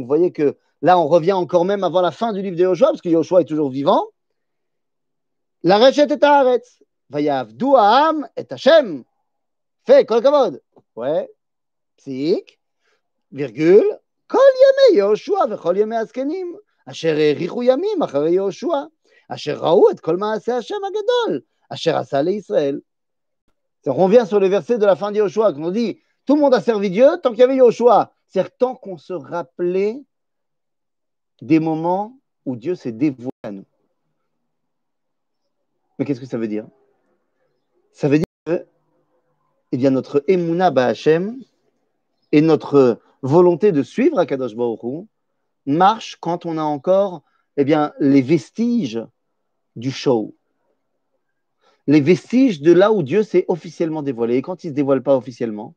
[0.00, 2.88] vous voyez que là, on revient encore même avant la fin du livre de Yoshua,
[2.88, 4.06] parce que Yoshua est toujours vivant.
[5.62, 6.82] La rechet est Haaretz.
[7.10, 9.04] Vayavdu Ha'am et Hashem.
[9.86, 10.60] Fait, kol kavod.
[10.96, 11.30] Ouais.
[11.96, 12.58] Psik.
[13.30, 14.00] Virgule.
[14.27, 18.83] כל ימי יהושע וכל ימי הזקנים, אשר האריכו ימים אחרי יהושע,
[19.29, 22.79] אשר ראו את כל מעשה השם הגדול, אשר עשה לישראל.
[23.87, 26.41] On revient sur le verset de la fin de Yoshua, quand on dit tout le
[26.41, 28.13] monde a servi Dieu tant qu'il y avait Yoshua.
[28.27, 30.03] C'est-à-dire tant qu'on se rappelait
[31.41, 33.65] des moments où Dieu s'est dévoilé à nous.
[35.97, 36.67] Mais qu'est-ce que ça veut dire
[37.91, 38.67] Ça veut dire que
[39.71, 41.41] eh bien, notre Emouna Ba'Hachem
[42.31, 45.06] et notre volonté de suivre Akadosh Baruch
[45.66, 47.22] marche quand on a encore
[47.56, 49.04] eh bien, les vestiges
[49.76, 50.34] du show
[51.86, 54.36] les vestiges de là où Dieu s'est officiellement dévoilé.
[54.36, 55.74] Et quand il ne se dévoile pas officiellement,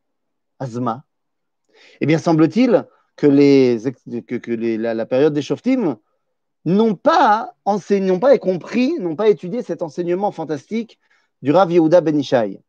[0.59, 1.03] Azma,
[2.01, 3.77] eh bien, semble-t-il que, les,
[4.25, 5.97] que, la, période des Shoftim
[6.65, 10.99] n'ont pas n'ont pas compris, n'ont pas étudié cet enseignement fantastique
[11.41, 12.61] du Rav Yehuda Ben Ishai,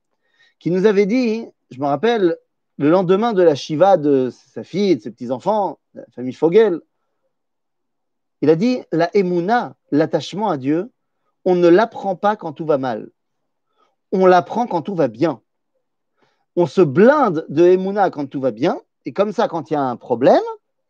[0.58, 2.36] qui nous avait dit, je me rappelle,
[2.78, 6.80] le lendemain de la Shiva de sa fille et de ses petits-enfants, la famille Fogel,
[8.40, 10.90] il a dit, la Emouna, l'attachement à Dieu,
[11.44, 13.10] on ne l'apprend pas quand tout va mal
[14.12, 15.40] on l'apprend quand tout va bien.
[16.56, 19.76] On se blinde de Emouna quand tout va bien, et comme ça, quand il y
[19.76, 20.42] a un problème,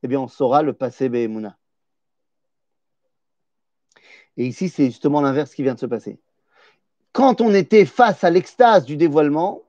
[0.02, 1.56] eh bien, on saura le passer Emouna.
[4.36, 6.18] Et ici, c'est justement l'inverse qui vient de se passer.
[7.12, 9.62] Quand on était face à l'extase du dévoilement,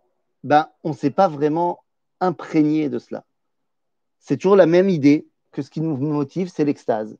[0.43, 1.83] ben, on ne s'est pas vraiment
[2.21, 3.25] imprégné de cela.
[4.19, 7.17] C'est toujours la même idée que ce qui nous motive, c'est l'extase.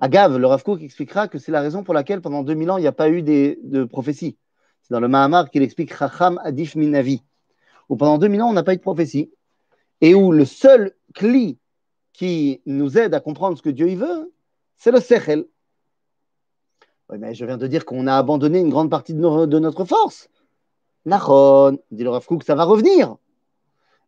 [0.00, 2.86] Agave, le Rav expliquera que c'est la raison pour laquelle pendant 2000 ans, il n'y
[2.88, 4.36] a pas eu de prophétie.
[4.82, 7.22] C'est dans le Mahamar qu'il explique Chacham Adif Minavi,
[7.88, 9.32] où pendant 2000 ans, on n'a pas eu de prophétie,
[10.00, 11.58] et où le seul cli
[12.12, 14.32] qui nous aide à comprendre ce que Dieu y veut,
[14.76, 15.46] c'est le Sechel.
[17.08, 20.28] Oui, mais je viens de dire qu'on a abandonné une grande partie de, notre force.
[21.04, 23.16] Nachon, dit le Rav ça va revenir.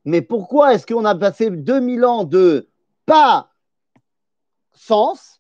[0.05, 2.69] Mais pourquoi est-ce qu'on a passé 2000 ans de
[3.07, 3.51] pas
[4.73, 5.35] sens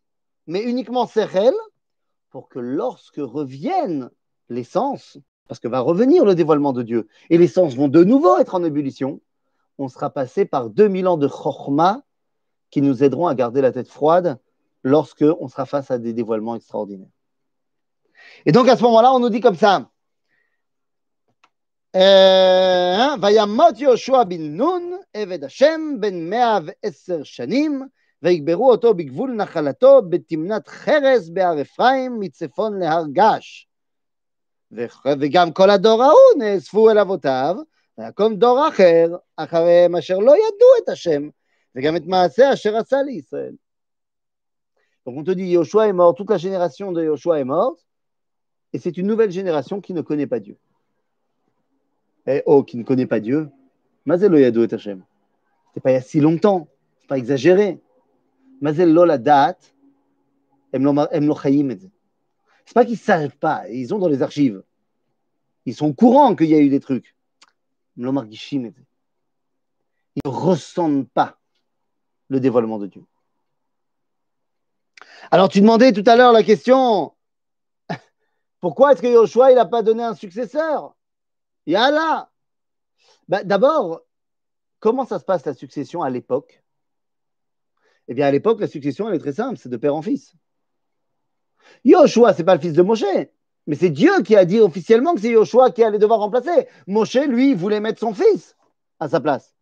[0.47, 1.55] mais uniquement Sechel,
[2.31, 4.11] pour que lorsque reviennent
[4.49, 8.05] les sens, parce que va revenir le dévoilement de Dieu, et les sens vont de
[8.05, 9.21] nouveau être en ébullition,
[9.79, 12.03] on sera passé par 2000 ans de chorma
[12.71, 14.38] qui nous aideront à garder la tête froide
[14.83, 17.09] lorsque on sera face à des dévoilements extraordinaires.
[18.47, 19.90] Et donc à ce moment-là, on nous dit comme ça.
[21.94, 27.83] אה, וימות יהושע בן נון, עבד השם, בן מאה ועשר שנים,
[28.22, 33.66] ויגברו אותו בגבול נחלתו, בתמנת חרס בהר אפרים, מצפון להר געש.
[35.20, 37.57] וגם כל הדור ההוא נאספו אל אבותיו,
[37.98, 41.28] ויקום דור אחר, אחריהם אשר לא ידעו את השם,
[41.76, 43.52] וגם את מעשה אשר עשה לישראל.
[45.07, 47.83] Donc on dit Josué est mort toute la génération de יהושע est תותה
[48.72, 50.57] et c'est une nouvelle génération qui ne connaît pas Dieu.
[52.26, 53.50] Eh, oh, qui ne connaît pas Dieu,
[54.06, 56.68] Mazel Yado et C'est pas il y a si longtemps,
[57.00, 57.80] c'est pas exagéré.
[58.60, 59.20] Mazel lo C'est
[62.74, 64.62] pas qu'ils ne savent pas, ils ont dans les archives.
[65.66, 67.14] Ils sont courants qu'il y a eu des trucs.
[67.98, 68.72] Em margishim
[70.16, 71.38] Ils ne ressentent pas
[72.28, 73.04] le dévoilement de Dieu.
[75.30, 77.12] Alors tu demandais tout à l'heure la question.
[78.60, 80.94] Pourquoi est-ce que Yoshua n'a pas donné un successeur?
[81.66, 82.31] Yallah
[83.29, 84.03] bah, D'abord,
[84.81, 86.62] comment ça se passe la succession à l'époque?
[88.09, 90.35] Eh bien à l'époque, la succession elle est très simple, c'est de père en fils.
[91.85, 93.05] Yoshua, c'est pas le fils de Moshe,
[93.66, 96.68] mais c'est Dieu qui a dit officiellement que c'est Yoshua qui allait devoir remplacer.
[96.87, 98.57] Moshe, lui, voulait mettre son fils
[99.00, 99.55] à sa place.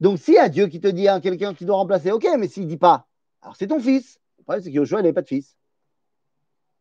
[0.00, 2.26] Donc, s'il y a Dieu qui te dit à hein, quelqu'un qui doit remplacer, ok,
[2.38, 3.06] mais s'il ne dit pas,
[3.40, 4.18] alors c'est ton fils.
[4.38, 5.56] Le problème, c'est que Yoshua, il n'avait pas de fils.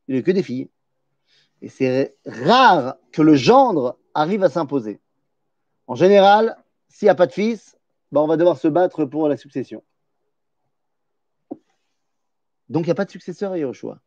[0.07, 0.69] Il n'a que des filles.
[1.61, 4.99] Et c'est rare que le gendre arrive à s'imposer.
[5.87, 6.57] En général,
[6.89, 7.77] s'il n'y a pas de fils,
[8.11, 9.83] ben, on va devoir se battre pour la succession.
[12.69, 13.99] Donc, il n'y a pas de successeur à Yoshua.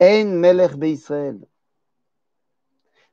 [0.00, 0.42] En
[0.82, 1.46] Israël.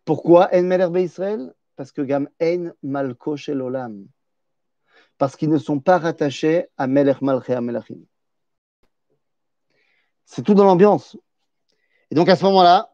[0.06, 3.36] Pourquoi En Melech Israël Parce que Gam En Malko.
[5.20, 8.00] Parce qu'ils ne sont pas rattachés à Melech Malché Melachim.
[10.26, 11.16] C'est tout dans l'ambiance.
[12.10, 12.89] Et donc à ce moment-là,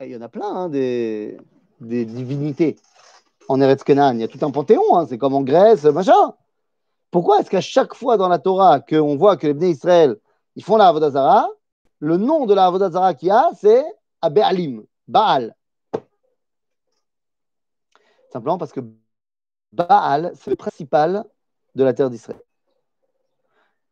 [0.00, 1.36] Il y en a plein, hein, des,
[1.80, 2.76] divinités
[3.48, 3.82] en Eretz.
[3.86, 6.34] Il y a tout un panthéon, hein, c'est comme en Grèce, machin.
[7.10, 10.16] Pourquoi est-ce qu'à chaque fois dans la Torah qu'on voit que les Bnei Israël
[10.56, 11.48] ils font la Avodazara,
[11.98, 13.84] le nom de la Avodazara qu'il y a, c'est
[14.22, 15.54] Abe'alim, Baal.
[18.32, 18.80] Simplement parce que
[19.72, 21.24] Baal, c'est le principal
[21.74, 22.40] de la terre d'Israël.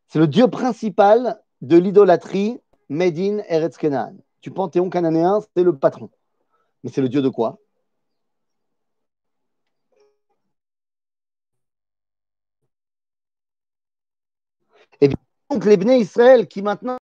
[0.09, 4.17] C'est le dieu principal de l'idolâtrie Medin Eretz Kenan.
[4.43, 6.11] Du panthéon cananéen, c'est le patron.
[6.83, 7.59] Mais c'est le dieu de quoi?
[15.01, 15.09] Et
[15.51, 16.99] donc les Bnei Israël qui maintenant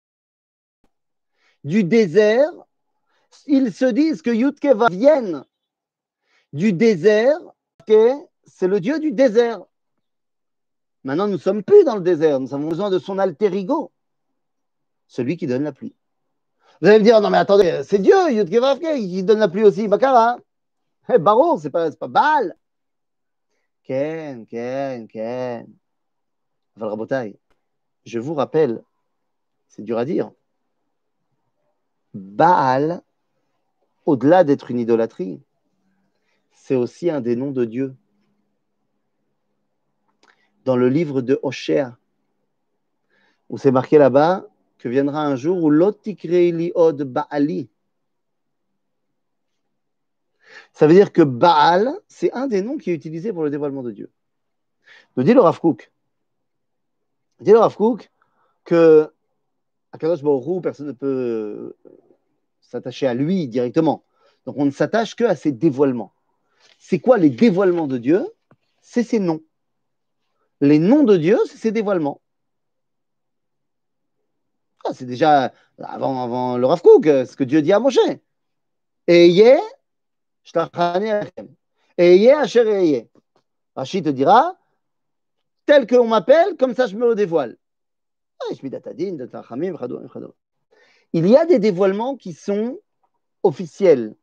[1.63, 2.51] du désert,
[3.45, 5.45] ils se disent que Yudkeva vienne
[6.53, 7.39] du désert,
[7.87, 9.61] c'est le Dieu du désert.
[11.09, 13.91] Maintenant, nous ne sommes plus dans le désert, nous avons besoin de son alter ego,
[15.07, 15.95] celui qui donne la pluie.
[16.79, 18.13] Vous allez me dire, non mais attendez, c'est Dieu,
[18.45, 20.37] qui donne la pluie aussi, Bakara.
[21.11, 22.55] Eh, Baron, c'est pas, pas Baal.
[23.81, 25.65] Ken, Ken, Ken.
[26.79, 27.39] Rabotai
[28.05, 28.83] je vous rappelle,
[29.67, 30.29] c'est dur à dire,
[32.13, 33.01] Baal,
[34.05, 35.41] au-delà d'être une idolâtrie,
[36.53, 37.95] c'est aussi un des noms de Dieu.
[40.69, 41.97] Dans le livre de Hoshea,
[43.49, 44.45] où c'est marqué là-bas
[44.77, 47.71] que viendra un jour où l'otikreili od Baali.
[50.71, 53.81] Ça veut dire que Baal, c'est un des noms qui est utilisé pour le dévoilement
[53.81, 54.11] de Dieu.
[55.17, 55.59] Nous dit le Rav
[57.39, 57.75] Dit le Rav
[58.63, 59.11] que
[59.91, 61.73] à Kadosh Baruch personne ne peut
[62.61, 64.03] s'attacher à lui directement.
[64.45, 66.13] Donc on ne s'attache que à ses dévoilements.
[66.77, 68.23] C'est quoi les dévoilements de Dieu?
[68.83, 69.41] C'est ses noms.
[70.61, 72.21] Les noms de Dieu, c'est ses dévoilements.
[74.85, 77.99] Ah, c'est déjà avant, avant le Rav ce que Dieu dit à Moshe.
[79.07, 79.59] Eye,
[81.97, 83.09] Eye, Asher Eye.
[83.75, 84.57] Rachid te dira,
[85.65, 87.57] tel qu'on m'appelle, comme ça je me le dévoile.
[91.13, 92.79] Il y a des dévoilements qui sont
[93.43, 94.15] officiels.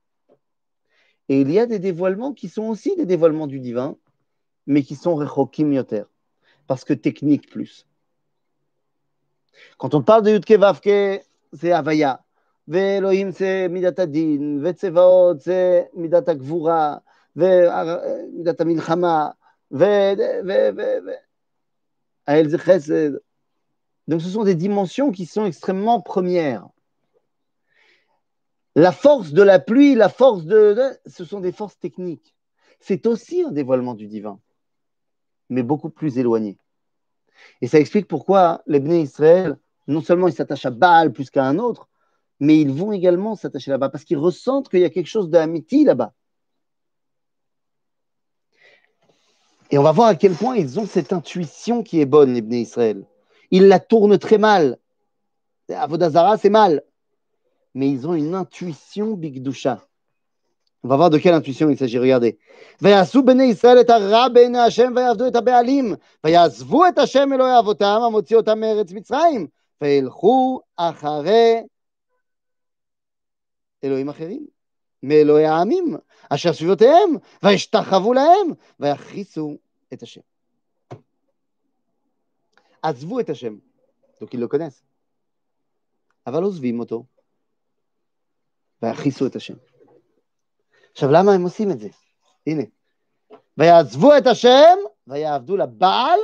[1.29, 3.97] Et il y a des dévoilements qui sont aussi des dévoilements du divin,
[4.67, 6.05] mais qui sont rechokim yoter,
[6.68, 7.88] parce que technique plus.
[9.78, 11.24] Quand on parle de Yudke Vavke,
[11.54, 12.20] c'est Avaya.
[12.68, 16.98] ואלוהים זה מידת הדין, וצבאות זה מידת הגבורה,
[17.36, 19.30] ומידת המלחמה,
[19.72, 19.86] ו...
[24.08, 26.68] Donc ce sont des dimensions qui sont extrêmement premières.
[28.76, 30.76] La force de la pluie, la force de...
[31.08, 32.36] ce sont des forces techniques.
[32.80, 34.40] C'est aussi un dévoilement du divin,
[35.49, 36.59] mais beaucoup plus éloigné.
[37.61, 41.45] Et ça explique pourquoi les Bnei Israël, non seulement ils s'attachent à Baal plus qu'à
[41.45, 41.89] un autre,
[42.41, 45.85] mais ils vont également s'attacher là-bas parce qu'ils ressentent qu'il y a quelque chose d'amitié
[45.85, 46.13] là-bas.
[49.71, 52.43] Et on va voir à quel point ils ont cette intuition qui est bonne, les
[52.43, 53.05] Bnei Israël.
[53.51, 54.79] Ils la tournent très mal.
[55.69, 56.83] Avodazara, c'est mal.
[57.75, 59.87] Mais ils ont une intuition bigdusha.
[60.87, 61.99] On va voir de quelle intuition il s'agit.
[61.99, 62.39] Regardez.
[62.81, 65.97] Vayasu bene Israël et Ara bene Hashem vayavdu et habealim.
[66.23, 69.49] Vayasvu et Hashem Eloi avotam amotzi otam eretz Mitzrayim.
[69.81, 71.67] Vailchu achare
[73.83, 74.11] Elohim acherim.
[74.11, 74.47] אחרים,
[75.03, 75.99] מאלוהי Amim,
[76.31, 79.59] Asher Suvotem, וישתחוו להם, ויחיסו
[79.93, 80.23] et Hashem.
[82.83, 83.59] עזבו et Hashem.
[84.21, 84.85] Donc ils le connaissent.
[86.25, 87.07] Avalos Vimoto.
[88.81, 89.57] ויחיסו et Hashem.
[90.96, 91.90] עכשיו, למה הם עושים את זה?
[92.48, 92.64] הנה.
[93.58, 94.78] ויעזבו את השם,
[95.08, 96.20] ויעבדו לבעל,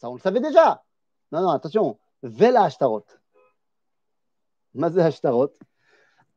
[0.00, 0.82] ça on le savait déjà.
[1.32, 1.94] Non, non, attention.
[2.22, 3.16] ולהשטרות.
[4.74, 5.58] מה זה השטרות?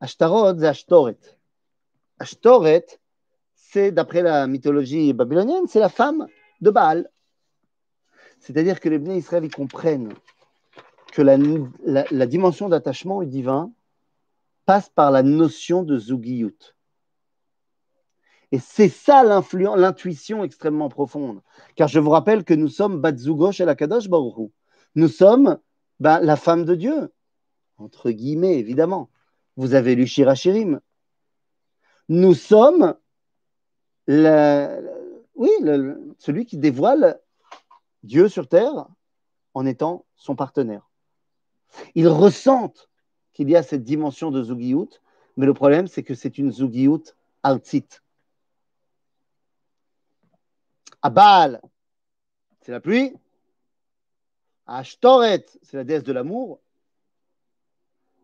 [0.00, 1.26] השטרות זה השטורת.
[2.20, 2.96] השטורת,
[3.54, 6.26] c'est, d'après la mythologie babylonienne, c'est la femme
[6.60, 7.10] de Baal.
[8.40, 10.14] C'est-à-dire que les Bnei Israël, ils comprennent
[11.12, 11.36] que la,
[11.84, 13.72] la, la dimension d'attachement au divin
[14.64, 16.74] passe par la notion de Zugiyut.
[18.53, 21.41] Et c'est ça l'intuition extrêmement profonde.
[21.75, 24.07] Car je vous rappelle que nous sommes Batzugosh et la Kadosh
[24.93, 25.57] Nous sommes
[25.99, 27.11] ben, la femme de Dieu,
[27.77, 29.09] entre guillemets, évidemment.
[29.57, 30.81] Vous avez lu Shirachirim.
[32.09, 32.93] Nous sommes
[34.07, 35.49] oui,
[36.19, 37.19] celui qui dévoile
[38.03, 38.85] Dieu sur terre
[39.55, 40.91] en étant son partenaire.
[41.95, 42.87] Ils ressentent
[43.33, 45.01] qu'il y a cette dimension de Zugiyut,
[45.37, 47.15] mais le problème, c'est que c'est une Zugiyut
[51.03, 51.13] altit.
[51.13, 51.61] Abal,
[52.61, 53.13] c'est la pluie.
[54.65, 56.59] Ashtoret, c'est la déesse de l'amour.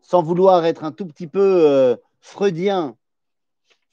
[0.02, 2.96] Sans vouloir être un tout petit peu euh, freudien,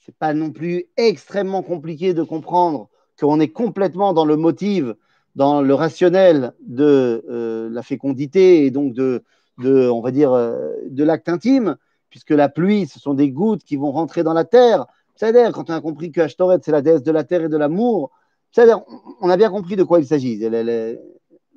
[0.00, 2.88] c'est pas non plus extrêmement compliqué de comprendre
[3.20, 4.86] qu'on est complètement dans le motif,
[5.34, 9.22] dans le rationnel de euh, la fécondité et donc de,
[9.58, 11.76] de on va dire, euh, de l'acte intime,
[12.08, 14.86] puisque la pluie, ce sont des gouttes qui vont rentrer dans la terre.
[15.14, 17.56] C'est-à-dire, quand on a compris que Ashtoret, c'est la déesse de la terre et de
[17.56, 18.10] l'amour,
[18.56, 20.36] on a bien compris de quoi il s'agit.
[20.38, 20.98] Le, le,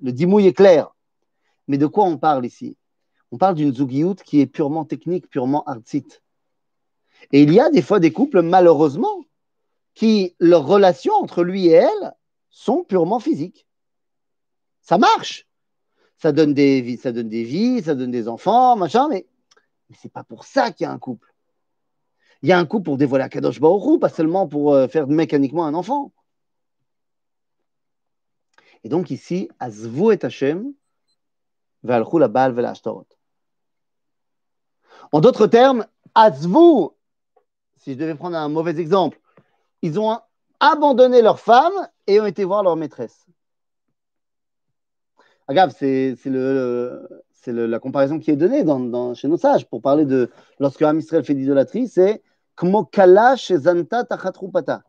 [0.01, 0.93] le dimouille est clair.
[1.67, 2.77] Mais de quoi on parle ici?
[3.31, 6.21] On parle d'une zougiout qui est purement technique, purement artsite.
[7.31, 9.23] Et il y a des fois des couples, malheureusement,
[9.93, 12.13] qui, leurs relations entre lui et elle
[12.49, 13.67] sont purement physiques.
[14.81, 15.47] Ça marche.
[16.17, 19.27] Ça donne des vies, ça donne des vies, ça donne des enfants, machin, mais,
[19.89, 21.33] mais c'est pas pour ça qu'il y a un couple.
[22.43, 25.07] Il y a un couple pour dévoiler la Kadosh Baruch pas seulement pour euh, faire
[25.07, 26.11] mécaniquement un enfant.
[28.83, 30.73] Et donc ici, Azvu et Hashem,
[31.83, 32.55] Ve'alchu la Baal
[35.11, 36.89] En d'autres termes, Azvu,
[37.77, 39.19] si je devais prendre un mauvais exemple,
[39.81, 40.19] ils ont
[40.59, 41.73] abandonné leur femme
[42.07, 43.25] et ont été voir leur maîtresse.
[45.47, 47.07] Agave, c'est le,
[47.47, 50.29] le, la comparaison qui est donnée dans, chez nos sages pour parler de
[50.59, 52.21] lorsque Am Israël fait d'idolâtrie, c'est
[52.55, 54.83] Kmokala Shezanta Tachatrupata.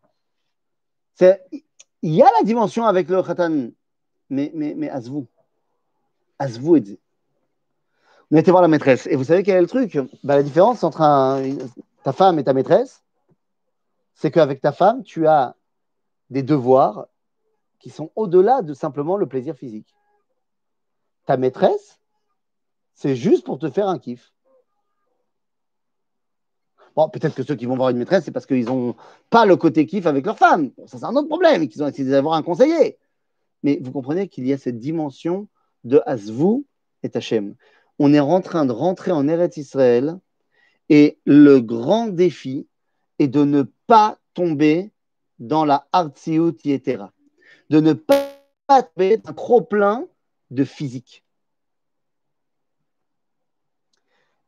[1.19, 3.69] Il y a la dimension avec le Khatan
[4.33, 5.27] mais, mais, mais Azvou.
[6.39, 6.99] Azvou dit.
[8.31, 9.07] On été voir la maîtresse.
[9.07, 9.97] Et vous savez quel est le truc?
[10.23, 10.99] Bah, La différence entre
[12.03, 13.03] ta femme et ta maîtresse,
[14.15, 15.55] c'est qu'avec ta femme, tu as
[16.29, 17.07] des devoirs
[17.79, 19.93] qui sont au-delà de simplement le plaisir physique.
[21.25, 21.99] Ta maîtresse,
[22.95, 24.33] c'est juste pour te faire un kiff.
[26.95, 28.95] Bon, peut-être que ceux qui vont voir une maîtresse, c'est parce qu'ils n'ont
[29.29, 30.71] pas le côté kiff avec leur femme.
[30.87, 32.97] ça, c'est un autre problème, qu'ils ont essayé d'avoir un conseiller.
[33.63, 35.47] Mais vous comprenez qu'il y a cette dimension
[35.83, 36.65] de Asvou
[37.01, 37.55] et Hachem.
[37.99, 40.19] On est en train de rentrer en Eretz Israël
[40.89, 42.67] et le grand défi
[43.19, 44.91] est de ne pas tomber
[45.39, 47.13] dans la Artsiout Yetera,
[47.69, 48.29] de ne pas
[48.67, 50.07] tomber dans un trop plein
[50.51, 51.23] de physique.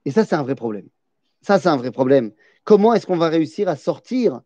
[0.05, 0.87] Et ça, c'est un vrai problème.
[1.41, 2.31] Ça, c'est un vrai problème.
[2.63, 4.41] Comment est-ce qu'on va réussir à sortir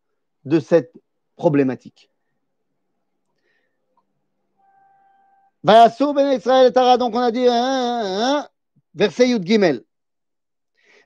[0.46, 0.94] de cette
[1.36, 2.12] problématique?
[5.65, 7.49] ויעשו בני ישראל את הרע, donc on a dit,
[8.99, 9.59] verset י"ג.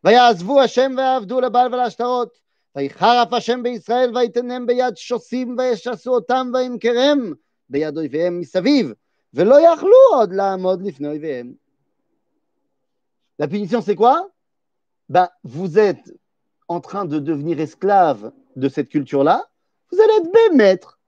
[0.05, 2.39] ויעזבו השם ויעבדו לבעל ולהשטרות.
[2.77, 7.33] ויחרף השם בישראל ויתנם ביד שוסים וישסו אותם וימכרם
[7.69, 8.93] ביד אויביהם מסביב,
[9.35, 11.53] ולא יכלו עוד לעמוד לפני אויביהם.
[13.41, 14.31] La punition, c'est quoi
[15.09, 16.13] ben, Vous êtes
[16.67, 19.45] en train de devenir esclave de cette culture-là,
[19.91, 20.99] vous allez être bémettre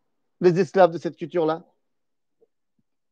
[0.40, 1.62] les esclaves de cette culture-là.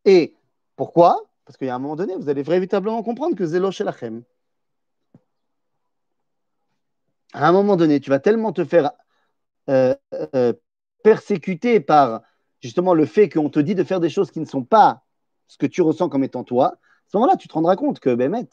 [0.04, 0.34] Et
[0.76, 4.22] pourquoi Parce qu'il y a un moment donné, vous allez véritablement comprendre que Zélo Shelachem.
[7.32, 8.92] À un moment donné, tu vas tellement te faire
[9.68, 9.94] euh,
[10.34, 10.52] euh,
[11.02, 12.22] persécuter par
[12.60, 15.04] justement le fait qu'on te dit de faire des choses qui ne sont pas
[15.46, 16.66] ce que tu ressens comme étant toi.
[16.66, 18.48] À ce moment-là, tu te rendras compte que, Bémet,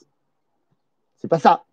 [1.15, 1.65] c'est pas ça.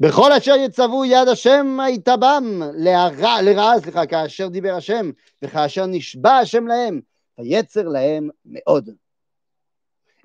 [0.00, 5.10] בכל אשר יצוו יד השם הייתה בם לרעה, סליחה, כאשר דיבר השם
[5.42, 7.00] וכאשר נשבע השם להם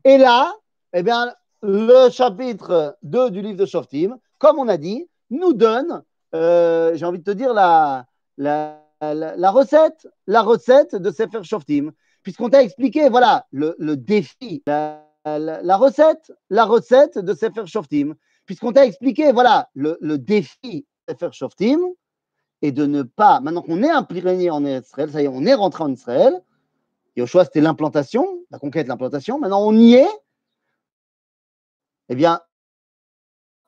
[0.05, 0.55] et là,
[0.93, 6.03] eh bien, le chapitre 2 du livre de Shoftim, comme on a dit, nous donne,
[6.35, 8.07] euh, j'ai envie de te dire, la,
[8.39, 11.93] la, la, recette, la recette de Sefer Shoftim,
[12.23, 18.15] puisqu'on t'a expliqué, voilà, le, le défi, la, recette, la recette de Sefer Shoftim,
[18.47, 21.81] puisqu'on t'a expliqué, voilà, le, le défi de Sefer Shoftim,
[22.63, 25.55] et de ne pas, maintenant qu'on est imprégné en Israël, ça y est, on est
[25.55, 26.41] rentré en Israël,
[27.27, 30.09] choix c'était l'implantation, la conquête, l'implantation, maintenant on y est,
[32.09, 32.41] eh bien,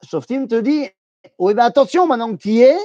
[0.03, 0.89] Shoftim te dit,
[1.39, 2.77] oui, ben attention, maintenant que tu y es,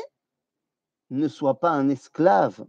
[1.10, 2.66] ne sois pas un esclave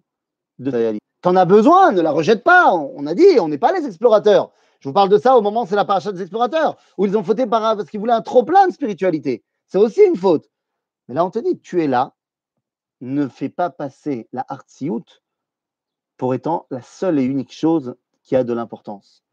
[0.58, 1.04] de ta réalité.
[1.22, 2.72] Tu en as besoin, ne la rejette pas.
[2.72, 4.52] On a dit, on n'est pas les explorateurs.
[4.80, 7.16] Je vous parle de ça au moment où c'est la paracha des explorateurs, où ils
[7.16, 9.44] ont fauté parce qu'ils voulaient un trop plein de spiritualité.
[9.66, 10.48] C'est aussi une faute.
[11.08, 12.14] Mais là, on te dit, tu es là,
[13.00, 15.04] ne fais pas passer la Hartsiout
[16.18, 19.24] pour étant la seule et unique chose qui a de l'importance.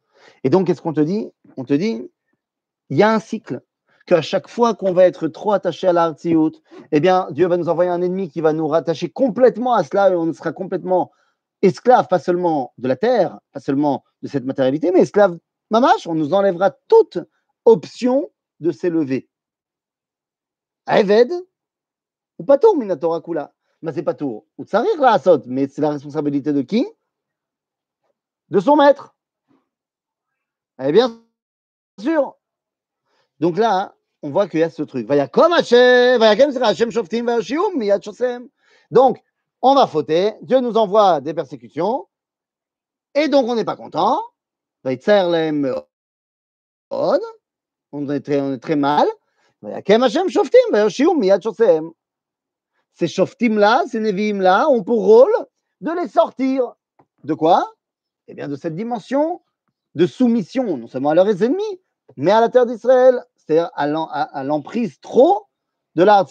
[0.43, 1.29] Et donc, qu'est-ce qu'on te dit?
[1.57, 2.09] On te dit,
[2.89, 3.61] il y a un cycle,
[4.05, 6.15] qu'à chaque fois qu'on va être trop attaché à la
[6.91, 10.11] eh bien, Dieu va nous envoyer un ennemi qui va nous rattacher complètement à cela
[10.11, 11.11] et on sera complètement
[11.61, 15.37] esclave, pas seulement de la terre, pas seulement de cette matérialité, mais esclave
[15.71, 17.17] mamache, on nous enlèvera toute
[17.65, 18.29] option
[18.59, 19.27] de s'élever.
[20.87, 21.31] Eved
[22.37, 23.54] ou pas tour, Minatora Kula.
[23.93, 24.45] C'est pas tour.
[24.57, 26.87] Ou tsarir la asot, mais c'est la responsabilité de qui?
[28.49, 29.15] De son maître.
[30.83, 31.21] Eh bien
[31.99, 32.35] sûr.
[33.39, 35.07] Donc là, on voit qu'il y a ce truc.
[38.91, 39.23] Donc,
[39.61, 42.07] on va fauter, Dieu nous envoie des persécutions,
[43.13, 44.21] et donc on n'est pas content.
[47.91, 49.07] On est très, on est très mal.
[52.95, 55.33] Ces shoftim-là, ces neviim-là ont pour rôle
[55.81, 56.75] de les sortir.
[57.23, 57.73] De quoi?
[58.27, 59.41] Eh bien, de cette dimension
[59.95, 61.81] de soumission, non seulement à leurs ennemis,
[62.17, 65.47] mais à la terre d'Israël, c'est-à-dire à l'emprise trop
[65.95, 66.25] de la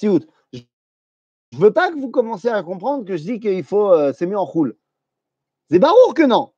[1.55, 4.13] je ne veux pas que vous commenciez à comprendre que je dis qu'il faut euh,
[4.13, 4.77] s'aimer en roule.
[5.71, 6.53] C'est barour que non.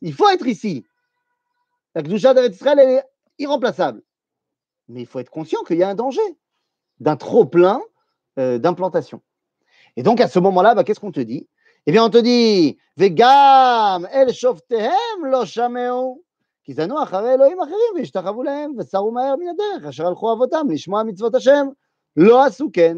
[0.00, 0.86] Il faut être ici.
[1.94, 3.04] La Kdusha d'Israël, elle est
[3.38, 4.02] irremplaçable.
[4.88, 6.22] Mais il faut être conscient qu'il y a un danger
[7.00, 7.82] d'un trop plein
[8.38, 9.20] euh, d'implantation.
[9.96, 11.48] Et donc, à ce moment-là, bah, qu'est-ce qu'on te dit
[11.86, 16.20] Eh bien, on te dit Vegam el shoftehem lo shameu.
[16.66, 21.02] כי זנו אחרי אלוהים אחרים והשתחוו להם וסרו מהר מן הדרך אשר הלכו אבותם לשמוע
[21.02, 21.66] מצוות השם
[22.16, 22.96] לא עשו כן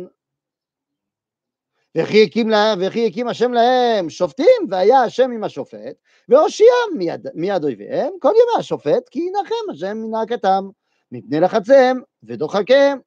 [1.96, 5.96] וכי הקים, להם, וכי הקים השם להם שופטים, והיה השם עם השופט,
[6.28, 10.68] והושיעם מיד, מיד אויביהם, כל ימי השופט, כי ינחם השם מנהקתם,
[11.12, 12.98] מפני לחציהם ודוחקיהם.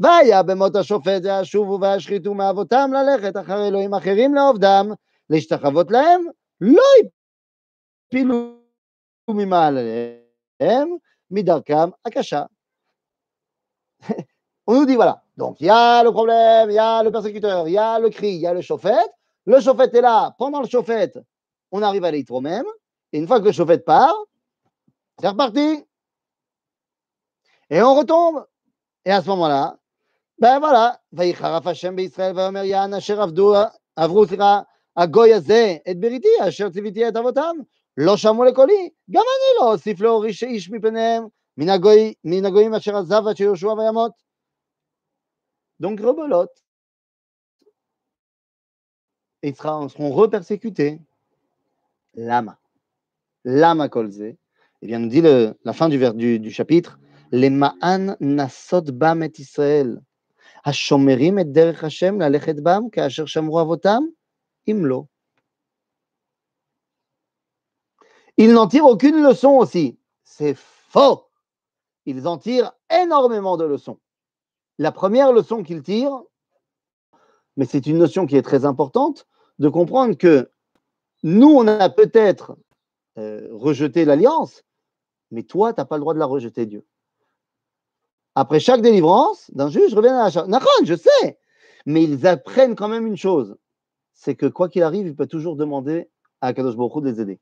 [0.00, 4.90] והיה במות השופט וישובו וישחיתו מאבותם ללכת אחר אלוהים אחרים לעובדם,
[5.30, 6.24] להשתחוות להם,
[6.60, 6.82] לא
[8.08, 8.56] הפילו
[9.30, 10.96] ממעליהם,
[11.30, 12.42] מדרכם הקשה.
[14.66, 17.66] On nous dit voilà, donc il y a le problème, il y a le persécuteur,
[17.68, 19.12] il y a le cri, il y a le chauffette.
[19.44, 21.18] Le chauffette est là, pendant le chauffette,
[21.72, 22.66] on arrive à l'être même.
[23.12, 24.14] Et une fois que le chauffette part,
[25.20, 25.84] c'est reparti.
[27.70, 28.46] Et on retombe.
[29.04, 29.78] Et à ce moment-là,
[30.42, 33.54] ben voilà, ויחרף השם בישראל ויאמר יען אשר עבדו,
[33.96, 34.60] עברו סליחה,
[34.96, 37.56] הגוי הזה את בריתי אשר ציוויתי את אבותם,
[37.96, 41.26] לא שמעו לקולי, גם אני לא אוסיף להוריש איש מפניהם
[42.24, 44.12] מן הגויים אשר עזב עד שיהושע וימות.
[45.82, 46.62] Donc, rebelote.
[49.42, 51.00] Ils seront repersécutés.
[52.14, 52.56] Lama.
[53.44, 54.36] Lama kolze.
[54.82, 57.00] Eh bien, nous dit le, la fin du, du, du chapitre
[57.32, 60.00] Les ma'an nasot bam et Israël.
[60.66, 64.02] השומרים את דרך השם ללכת בם כאשר שמרו אבותם,
[64.68, 65.02] אם לא.
[68.38, 69.98] Ils n'en tirent aucune leçon aussi.
[70.24, 71.28] C'est faux.
[72.06, 73.98] Ils en tirent énormément de leçons.
[74.78, 76.22] La première leçon qu'il tire,
[77.56, 79.26] mais c'est une notion qui est très importante,
[79.58, 80.50] de comprendre que
[81.22, 82.56] nous, on a peut-être
[83.18, 84.64] euh, rejeté l'alliance,
[85.30, 86.84] mais toi, tu n'as pas le droit de la rejeter, Dieu.
[88.39, 91.39] Après chaque délivrance d'un juge, je reviens à la je sais,
[91.87, 93.57] mais ils apprennent quand même une chose,
[94.13, 96.07] c'est que quoi qu'il arrive, il peut toujours demander
[96.41, 97.39] à Kadosh Baruch de les aider.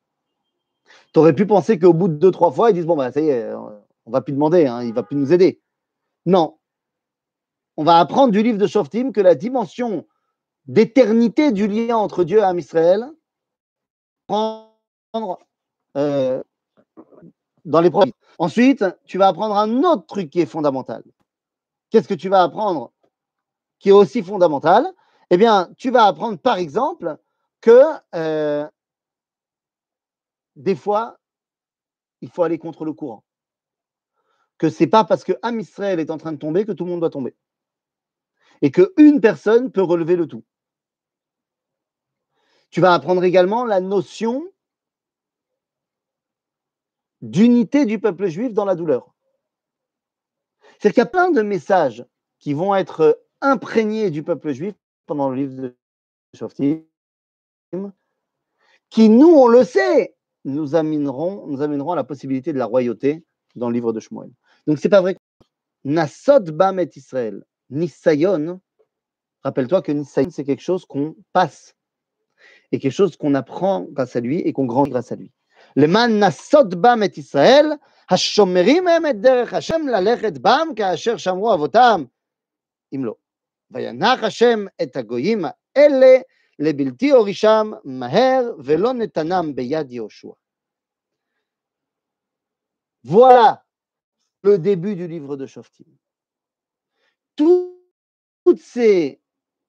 [1.12, 3.20] Tu aurais pu penser qu'au bout de deux, trois fois, ils disent, bon, bah, ça
[3.20, 3.46] y est,
[4.06, 5.60] on va plus demander, hein, il va plus nous aider.
[6.26, 6.60] Non,
[7.76, 10.08] on va apprendre du livre de Shoftim que la dimension
[10.66, 13.06] d'éternité du lien entre Dieu et Israël
[14.28, 15.40] prendre
[15.98, 16.42] euh,
[18.38, 21.04] Ensuite, tu vas apprendre un autre truc qui est fondamental.
[21.90, 22.92] Qu'est-ce que tu vas apprendre
[23.80, 24.86] qui est aussi fondamental?
[25.30, 27.18] Eh bien, tu vas apprendre par exemple
[27.62, 27.82] que
[28.14, 28.68] euh,
[30.56, 31.20] des fois,
[32.22, 33.24] il faut aller contre le courant.
[34.58, 36.92] Que c'est pas parce que Am Israël est en train de tomber que tout le
[36.92, 37.36] monde doit tomber
[38.62, 40.44] et qu'une personne peut relever le tout.
[42.70, 44.44] Tu vas apprendre également la notion
[47.26, 49.14] d'unité du peuple juif dans la douleur.
[50.78, 52.06] C'est-à-dire qu'il y a plein de messages
[52.40, 54.76] qui vont être imprégnés du peuple juif
[55.08, 55.76] pendant le livre de
[56.36, 56.84] Shoftim,
[58.90, 63.70] qui, nous, on le sait, nous amèneront, nous à la possibilité de la royauté dans
[63.70, 64.30] le livre de Shmuel.
[64.68, 65.18] Donc, c'est pas vrai.
[65.84, 68.60] Nasod Bam et Israël, Nisayon,
[69.44, 71.76] rappelle-toi que Nisayon, c'est quelque chose qu'on passe
[72.72, 75.32] et quelque chose qu'on apprend grâce à lui et qu'on grandit grâce à lui.
[75.77, 77.67] Le man Nasod Bam et Israël,
[78.11, 82.05] השומרים הם את דרך השם ללכת בם כאשר שמרו אבותם,
[82.95, 83.15] אם לא.
[83.71, 85.45] וינח השם את הגויים
[85.77, 86.17] האלה
[86.59, 90.29] לבלתי הורישם מהר ולא נתנם ביד יהושע.
[93.07, 93.65] Voilà
[94.45, 95.91] le début du livre de Shoftim.
[97.37, 99.21] Toutes ces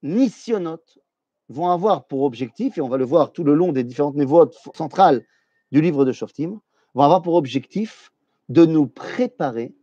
[0.03, 0.99] missionnotes
[1.47, 4.51] vont avoir pour objectif, et on va le voir tout le long des différentes niveaux
[4.75, 5.25] centrales
[5.72, 6.60] du livre de Shoftim,
[6.94, 8.12] vont avoir pour objectif
[8.48, 9.74] de nous préparer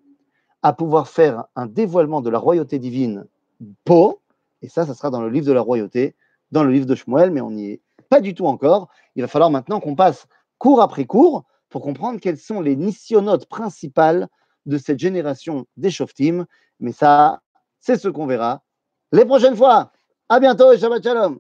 [0.62, 3.26] à pouvoir faire un dévoilement de la royauté divine
[3.84, 4.22] pour,
[4.62, 6.16] et ça, ça sera dans le livre de la royauté,
[6.52, 8.90] dans le livre de Shmuel, mais on n'y est pas du tout encore.
[9.16, 10.28] Il va falloir maintenant qu'on passe
[10.58, 14.30] cours après cours pour comprendre quelles sont les missionnotes principales
[14.66, 16.46] de cette génération des Shoftim.
[16.80, 17.42] Mais ça,
[17.80, 18.64] c'est ce qu'on verra
[19.12, 19.92] les prochaines fois.
[20.30, 21.40] À bientôt et Shabbat Shalom.